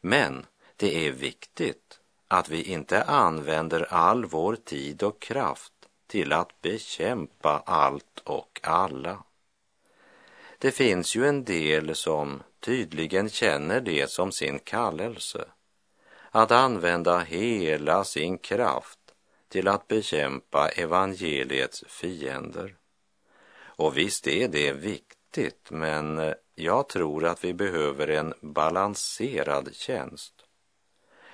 Men 0.00 0.46
det 0.76 1.06
är 1.06 1.12
viktigt 1.12 2.00
att 2.28 2.48
vi 2.48 2.62
inte 2.62 3.02
använder 3.02 3.92
all 3.92 4.24
vår 4.24 4.56
tid 4.56 5.02
och 5.02 5.20
kraft 5.20 5.72
till 6.06 6.32
att 6.32 6.60
bekämpa 6.60 7.62
allt 7.66 8.20
och 8.24 8.60
alla. 8.62 9.24
Det 10.62 10.70
finns 10.70 11.16
ju 11.16 11.26
en 11.26 11.44
del 11.44 11.94
som 11.94 12.42
tydligen 12.60 13.28
känner 13.30 13.80
det 13.80 14.10
som 14.10 14.32
sin 14.32 14.58
kallelse 14.58 15.44
att 16.30 16.50
använda 16.50 17.18
hela 17.18 18.04
sin 18.04 18.38
kraft 18.38 18.98
till 19.48 19.68
att 19.68 19.88
bekämpa 19.88 20.68
evangeliets 20.68 21.84
fiender. 21.88 22.76
Och 23.62 23.98
visst 23.98 24.26
är 24.26 24.48
det 24.48 24.72
viktigt, 24.72 25.70
men 25.70 26.18
eh, 26.18 26.34
jag 26.54 26.88
tror 26.88 27.24
att 27.24 27.44
vi 27.44 27.54
behöver 27.54 28.08
en 28.08 28.34
balanserad 28.40 29.74
tjänst 29.74 30.34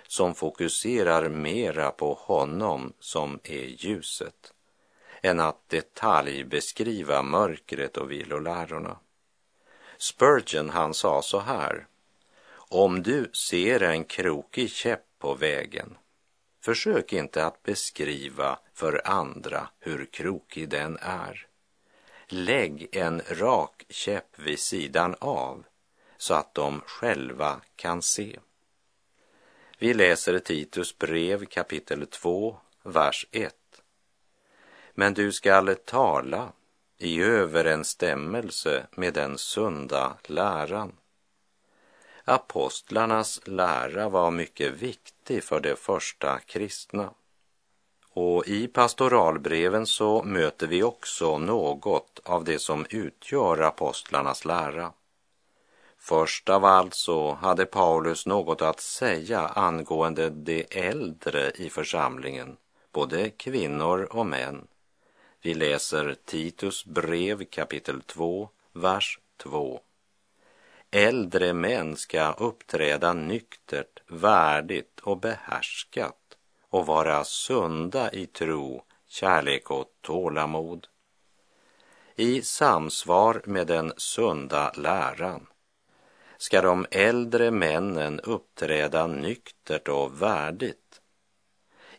som 0.08 0.34
fokuserar 0.34 1.28
mera 1.28 1.90
på 1.90 2.14
honom 2.14 2.92
som 3.00 3.40
är 3.42 3.64
ljuset 3.64 4.52
än 5.22 5.40
att 5.40 5.68
detaljbeskriva 5.68 7.22
mörkret 7.22 7.96
och 7.96 8.10
vilolärorna. 8.10 8.98
Spurgeon 9.98 10.70
han 10.70 10.94
sa 10.94 11.22
så 11.22 11.40
här 11.40 11.86
om 12.68 13.02
du 13.02 13.30
ser 13.32 13.82
en 13.82 14.04
krokig 14.04 14.70
käpp 14.70 15.04
på 15.18 15.34
vägen, 15.34 15.96
försök 16.60 17.12
inte 17.12 17.46
att 17.46 17.62
beskriva 17.62 18.58
för 18.74 19.02
andra 19.04 19.68
hur 19.78 20.06
krokig 20.06 20.68
den 20.68 20.98
är. 21.00 21.46
Lägg 22.26 22.88
en 22.92 23.22
rak 23.28 23.84
käpp 23.88 24.38
vid 24.38 24.58
sidan 24.58 25.14
av 25.18 25.64
så 26.16 26.34
att 26.34 26.54
de 26.54 26.80
själva 26.86 27.60
kan 27.76 28.02
se. 28.02 28.38
Vi 29.78 29.94
läser 29.94 30.38
Titus 30.38 30.98
brev 30.98 31.44
kapitel 31.44 32.06
2, 32.06 32.56
vers 32.82 33.26
1. 33.30 33.54
Men 34.94 35.14
du 35.14 35.32
skall 35.32 35.74
tala 35.74 36.52
i 36.98 37.22
överensstämmelse 37.22 38.86
med 38.90 39.14
den 39.14 39.38
sunda 39.38 40.16
läran 40.22 40.92
Apostlarnas 42.28 43.40
lära 43.44 44.08
var 44.08 44.30
mycket 44.30 44.72
viktig 44.72 45.44
för 45.44 45.60
de 45.60 45.76
första 45.76 46.38
kristna. 46.38 47.10
Och 48.12 48.48
i 48.48 48.66
pastoralbreven 48.66 49.86
så 49.86 50.22
möter 50.22 50.66
vi 50.66 50.82
också 50.82 51.38
något 51.38 52.20
av 52.24 52.44
det 52.44 52.58
som 52.58 52.86
utgör 52.90 53.58
apostlarnas 53.58 54.44
lära. 54.44 54.92
Först 55.98 56.48
av 56.48 56.64
allt 56.64 56.94
så 56.94 57.32
hade 57.32 57.66
Paulus 57.66 58.26
något 58.26 58.62
att 58.62 58.80
säga 58.80 59.40
angående 59.40 60.30
de 60.30 60.66
äldre 60.70 61.50
i 61.50 61.70
församlingen, 61.70 62.56
både 62.92 63.30
kvinnor 63.30 64.08
och 64.10 64.26
män. 64.26 64.66
Vi 65.46 65.54
läser 65.54 66.16
Titus 66.24 66.84
brev 66.84 67.44
kapitel 67.44 68.02
2, 68.02 68.48
vers 68.72 69.18
2. 69.36 69.80
Äldre 70.90 71.52
män 71.52 71.96
ska 71.96 72.32
uppträda 72.32 73.12
nyktert, 73.12 74.02
värdigt 74.06 75.00
och 75.00 75.18
behärskat 75.20 76.36
och 76.70 76.86
vara 76.86 77.24
sunda 77.24 78.12
i 78.12 78.26
tro, 78.26 78.84
kärlek 79.06 79.70
och 79.70 79.86
tålamod. 80.00 80.86
I 82.16 82.42
samsvar 82.42 83.42
med 83.44 83.66
den 83.66 83.92
sunda 83.96 84.72
läran 84.76 85.46
ska 86.36 86.62
de 86.62 86.86
äldre 86.90 87.50
männen 87.50 88.20
uppträda 88.20 89.06
nyktert 89.06 89.88
och 89.88 90.22
värdigt. 90.22 90.85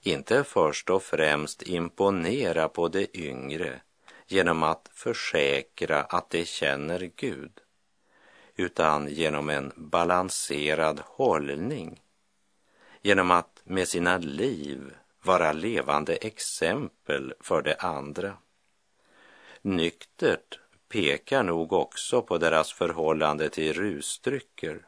Inte 0.01 0.43
först 0.43 0.89
och 0.89 1.03
främst 1.03 1.61
imponera 1.61 2.69
på 2.69 2.87
de 2.87 3.07
yngre 3.13 3.81
genom 4.27 4.63
att 4.63 4.89
försäkra 4.93 6.01
att 6.01 6.29
de 6.29 6.45
känner 6.45 7.11
Gud 7.15 7.51
utan 8.55 9.07
genom 9.07 9.49
en 9.49 9.71
balanserad 9.75 11.01
hållning. 11.05 12.01
Genom 13.01 13.31
att 13.31 13.61
med 13.63 13.87
sina 13.87 14.17
liv 14.17 14.95
vara 15.21 15.53
levande 15.53 16.15
exempel 16.15 17.33
för 17.39 17.61
de 17.61 17.75
andra. 17.79 18.37
Nyktert 19.61 20.59
pekar 20.89 21.43
nog 21.43 21.73
också 21.73 22.21
på 22.21 22.37
deras 22.37 22.73
förhållande 22.73 23.49
till 23.49 23.73
rusdrycker. 23.73 24.87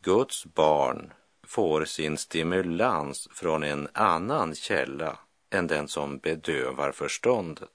Guds 0.00 0.44
barn 0.44 1.12
får 1.48 1.84
sin 1.84 2.18
stimulans 2.18 3.28
från 3.32 3.62
en 3.62 3.88
annan 3.92 4.54
källa 4.54 5.18
än 5.50 5.66
den 5.66 5.88
som 5.88 6.18
bedövar 6.18 6.92
förståndet. 6.92 7.70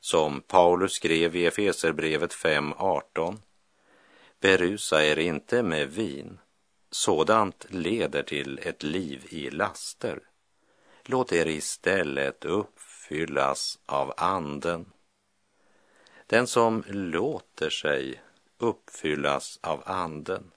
Som 0.00 0.40
Paulus 0.40 0.92
skrev 0.92 1.36
i 1.36 1.46
Efeserbrevet 1.46 2.32
5.18 2.32 3.38
Berusa 4.40 5.04
er 5.04 5.18
inte 5.18 5.62
med 5.62 5.88
vin. 5.88 6.38
Sådant 6.90 7.66
leder 7.68 8.22
till 8.22 8.60
ett 8.62 8.82
liv 8.82 9.26
i 9.28 9.50
laster. 9.50 10.20
Låt 11.04 11.32
er 11.32 11.46
istället 11.46 12.44
uppfyllas 12.44 13.78
av 13.86 14.14
anden. 14.16 14.92
Den 16.26 16.46
som 16.46 16.84
låter 16.88 17.70
sig 17.70 18.22
uppfyllas 18.58 19.58
av 19.62 19.82
anden 19.86 20.50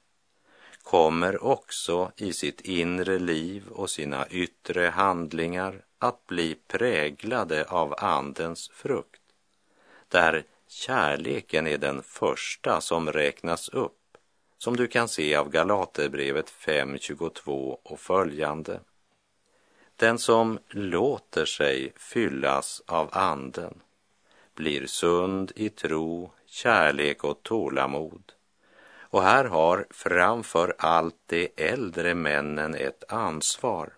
kommer 0.86 1.44
också 1.44 2.12
i 2.18 2.34
sitt 2.34 2.62
inre 2.62 3.20
liv 3.20 3.68
och 3.68 3.90
sina 3.90 4.28
yttre 4.28 4.88
handlingar 4.88 5.82
att 6.00 6.28
bli 6.28 6.56
präglade 6.68 7.66
av 7.66 7.96
Andens 7.98 8.70
frukt, 8.70 9.22
där 10.08 10.44
kärleken 10.68 11.68
är 11.68 11.78
den 11.78 12.04
första 12.04 12.82
som 12.82 13.12
räknas 13.12 13.70
upp, 13.70 14.18
som 14.58 14.76
du 14.76 14.88
kan 14.88 15.08
se 15.08 15.36
av 15.36 15.50
Galaterbrevet 15.50 16.50
5.22 16.50 17.78
och 17.84 18.00
följande. 18.00 18.80
Den 19.96 20.20
som 20.20 20.60
låter 20.70 21.46
sig 21.46 21.94
fyllas 21.96 22.82
av 22.86 23.10
Anden 23.12 23.82
blir 24.56 24.88
sund 24.88 25.52
i 25.56 25.70
tro, 25.70 26.32
kärlek 26.46 27.24
och 27.24 27.44
tålamod. 27.44 28.32
Och 29.16 29.24
här 29.24 29.46
har 29.46 29.88
framför 29.90 30.76
allt 30.78 31.16
de 31.26 31.50
äldre 31.58 32.16
männen 32.16 32.76
ett 32.76 33.04
ansvar 33.12 33.94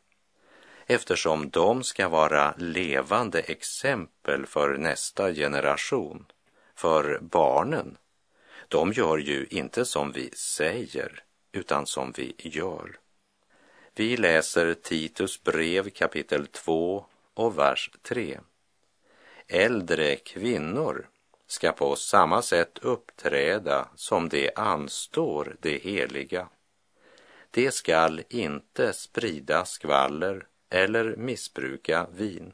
eftersom 0.86 1.50
de 1.50 1.84
ska 1.84 2.10
vara 2.10 2.54
levande 2.58 3.40
exempel 3.40 4.46
för 4.46 4.78
nästa 4.78 5.34
generation, 5.34 6.26
för 6.76 7.20
barnen. 7.22 7.98
De 8.68 8.94
gör 8.94 9.18
ju 9.18 9.48
inte 9.50 9.86
som 9.86 10.12
vi 10.12 10.32
säger, 10.32 11.24
utan 11.52 11.86
som 11.86 12.14
vi 12.18 12.36
gör. 12.38 13.00
Vi 13.96 14.18
läser 14.18 14.74
Titus 14.74 15.44
brev 15.44 15.90
kapitel 15.90 16.48
2 16.48 17.06
och 17.34 17.58
vers 17.58 17.92
3. 18.02 18.40
Äldre 19.48 20.16
kvinnor 20.16 21.08
ska 21.48 21.72
på 21.72 21.96
samma 21.96 22.42
sätt 22.42 22.80
uppträda 22.82 23.88
som 23.96 24.30
det 24.30 24.52
anstår 24.56 25.56
det 25.60 25.78
heliga. 25.78 26.50
De 27.52 27.72
skall 27.72 28.24
inte 28.30 28.94
sprida 28.94 29.66
skvaller 29.66 30.48
eller 30.70 31.16
missbruka 31.16 32.08
vin. 32.16 32.54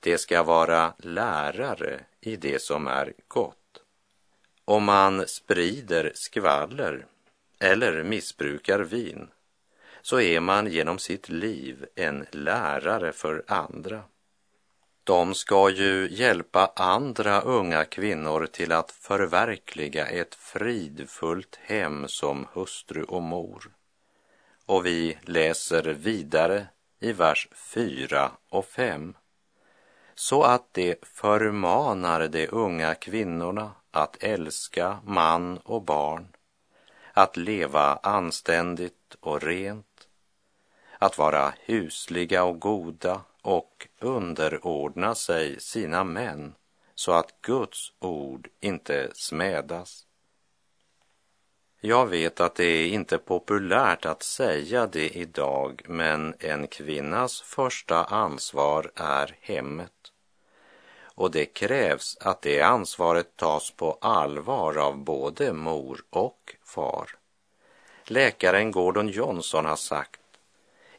De 0.00 0.18
ska 0.18 0.42
vara 0.42 0.94
lärare 0.98 2.00
i 2.20 2.36
det 2.36 2.62
som 2.62 2.86
är 2.86 3.12
gott. 3.28 3.82
Om 4.64 4.84
man 4.84 5.28
sprider 5.28 6.12
skvaller 6.14 7.06
eller 7.58 8.02
missbrukar 8.02 8.80
vin 8.80 9.28
så 10.02 10.20
är 10.20 10.40
man 10.40 10.66
genom 10.66 10.98
sitt 10.98 11.28
liv 11.28 11.86
en 11.94 12.26
lärare 12.30 13.12
för 13.12 13.44
andra. 13.46 14.02
De 15.06 15.34
ska 15.34 15.70
ju 15.70 16.08
hjälpa 16.10 16.72
andra 16.76 17.40
unga 17.40 17.84
kvinnor 17.84 18.46
till 18.46 18.72
att 18.72 18.90
förverkliga 18.90 20.06
ett 20.06 20.34
fridfullt 20.34 21.58
hem 21.62 22.08
som 22.08 22.46
hustru 22.52 23.02
och 23.02 23.22
mor. 23.22 23.70
Och 24.66 24.86
vi 24.86 25.18
läser 25.22 25.82
vidare 25.82 26.66
i 27.00 27.12
vers 27.12 27.48
4 27.54 28.30
och 28.48 28.64
5. 28.64 29.14
Så 30.14 30.42
att 30.42 30.68
det 30.72 31.04
förmanar 31.04 32.28
de 32.28 32.48
unga 32.48 32.94
kvinnorna 32.94 33.70
att 33.90 34.22
älska 34.22 34.98
man 35.04 35.58
och 35.58 35.82
barn, 35.82 36.28
att 37.12 37.36
leva 37.36 37.98
anständigt 38.02 39.16
och 39.20 39.42
rent, 39.42 40.08
att 40.98 41.18
vara 41.18 41.54
husliga 41.64 42.44
och 42.44 42.60
goda 42.60 43.20
och 43.46 43.88
underordna 44.00 45.14
sig 45.14 45.60
sina 45.60 46.04
män 46.04 46.54
så 46.94 47.12
att 47.12 47.40
Guds 47.42 47.92
ord 47.98 48.48
inte 48.60 49.10
smädas. 49.14 50.06
Jag 51.80 52.06
vet 52.06 52.40
att 52.40 52.54
det 52.54 52.64
är 52.64 52.86
inte 52.88 53.18
populärt 53.18 54.06
att 54.06 54.22
säga 54.22 54.86
det 54.86 55.08
idag, 55.08 55.82
men 55.88 56.34
en 56.38 56.66
kvinnas 56.66 57.40
första 57.40 58.04
ansvar 58.04 58.92
är 58.94 59.36
hemmet. 59.40 60.12
Och 61.14 61.30
det 61.30 61.46
krävs 61.46 62.16
att 62.20 62.42
det 62.42 62.62
ansvaret 62.62 63.36
tas 63.36 63.70
på 63.70 63.98
allvar 64.00 64.78
av 64.78 64.96
både 64.98 65.52
mor 65.52 66.00
och 66.10 66.56
far. 66.64 67.10
Läkaren 68.04 68.70
Gordon 68.70 69.08
Johnson 69.08 69.64
har 69.64 69.76
sagt 69.76 70.20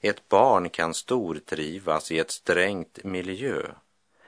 ett 0.02 0.30
barn 0.30 0.70
kan 0.70 0.94
stortrivas 0.94 2.12
i 2.12 2.20
ett 2.20 2.32
strängt 2.32 3.04
miljö 3.04 3.62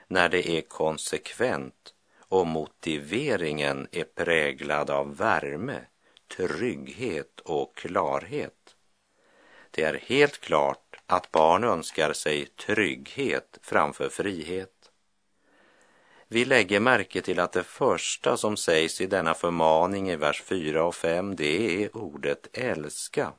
när 0.08 0.30
det 0.30 0.50
är 0.50 0.62
konsekvent 0.62 1.94
och 2.20 2.48
motiveringen 2.48 3.88
är 3.92 4.04
präglad 4.04 4.90
av 4.90 5.18
värme, 5.18 5.82
trygghet 6.38 7.40
och 7.40 7.76
klarhet. 7.76 8.76
Det 9.72 9.84
är 9.84 10.00
helt 10.04 10.42
klart 10.42 10.96
att 11.06 11.32
barn 11.32 11.64
önskar 11.64 12.14
sig 12.14 12.46
trygghet 12.46 13.58
framför 13.62 14.10
frihet. 14.10 14.92
Vi 16.28 16.46
lägger 16.46 16.80
märke 16.80 17.22
till 17.22 17.40
att 17.40 17.52
det 17.52 17.64
första 17.64 18.38
som 18.38 18.58
sägs 18.58 19.02
i 19.02 19.06
denna 19.06 19.34
förmaning 19.34 20.10
i 20.10 20.16
vers 20.16 20.42
4 20.42 20.84
och 20.84 20.96
5, 20.96 21.36
det 21.36 21.84
är 21.84 21.98
ordet 21.98 22.48
älska 22.54 23.34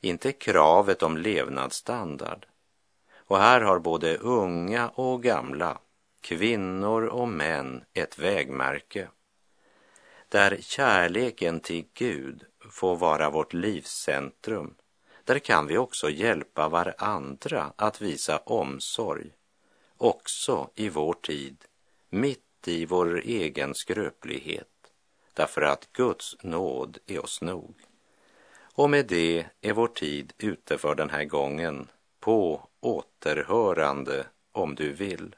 inte 0.00 0.32
kravet 0.32 1.02
om 1.02 1.16
levnadsstandard. 1.16 2.46
Och 3.14 3.38
här 3.38 3.60
har 3.60 3.78
både 3.78 4.16
unga 4.16 4.88
och 4.88 5.22
gamla, 5.22 5.78
kvinnor 6.20 7.02
och 7.02 7.28
män 7.28 7.84
ett 7.94 8.18
vägmärke 8.18 9.08
där 10.28 10.58
kärleken 10.60 11.60
till 11.60 11.84
Gud 11.94 12.44
får 12.70 12.96
vara 12.96 13.30
vårt 13.30 13.52
livscentrum. 13.52 14.74
Där 15.24 15.38
kan 15.38 15.66
vi 15.66 15.78
också 15.78 16.10
hjälpa 16.10 16.68
varandra 16.68 17.72
att 17.76 18.00
visa 18.00 18.38
omsorg, 18.38 19.30
också 19.96 20.70
i 20.74 20.88
vår 20.88 21.12
tid, 21.14 21.64
mitt 22.08 22.68
i 22.68 22.86
vår 22.86 23.20
egen 23.20 23.74
skröplighet, 23.74 24.92
därför 25.34 25.62
att 25.62 25.92
Guds 25.92 26.36
nåd 26.42 26.98
är 27.06 27.24
oss 27.24 27.40
nog. 27.40 27.74
Och 28.76 28.90
med 28.90 29.06
det 29.06 29.46
är 29.60 29.72
vår 29.72 29.88
tid 29.88 30.32
ute 30.38 30.78
för 30.78 30.94
den 30.94 31.10
här 31.10 31.24
gången. 31.24 31.90
På 32.20 32.68
återhörande 32.80 34.26
om 34.52 34.74
du 34.74 34.92
vill. 34.92 35.36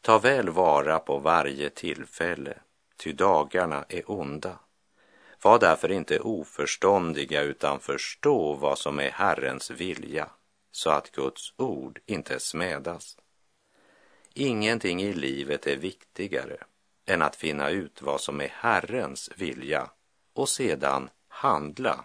Ta 0.00 0.18
väl 0.18 0.48
vara 0.48 0.98
på 0.98 1.18
varje 1.18 1.70
tillfälle, 1.70 2.58
ty 2.96 3.12
dagarna 3.12 3.84
är 3.88 4.10
onda. 4.10 4.58
Var 5.42 5.58
därför 5.58 5.92
inte 5.92 6.20
oförståndiga 6.20 7.42
utan 7.42 7.80
förstå 7.80 8.54
vad 8.54 8.78
som 8.78 9.00
är 9.00 9.10
Herrens 9.10 9.70
vilja, 9.70 10.30
så 10.70 10.90
att 10.90 11.10
Guds 11.12 11.52
ord 11.56 12.00
inte 12.06 12.40
smädas. 12.40 13.16
Ingenting 14.34 15.02
i 15.02 15.12
livet 15.12 15.66
är 15.66 15.76
viktigare 15.76 16.56
än 17.06 17.22
att 17.22 17.36
finna 17.36 17.70
ut 17.70 18.02
vad 18.02 18.20
som 18.20 18.40
är 18.40 18.52
Herrens 18.54 19.30
vilja 19.36 19.90
och 20.32 20.48
sedan 20.48 21.10
handla 21.28 22.04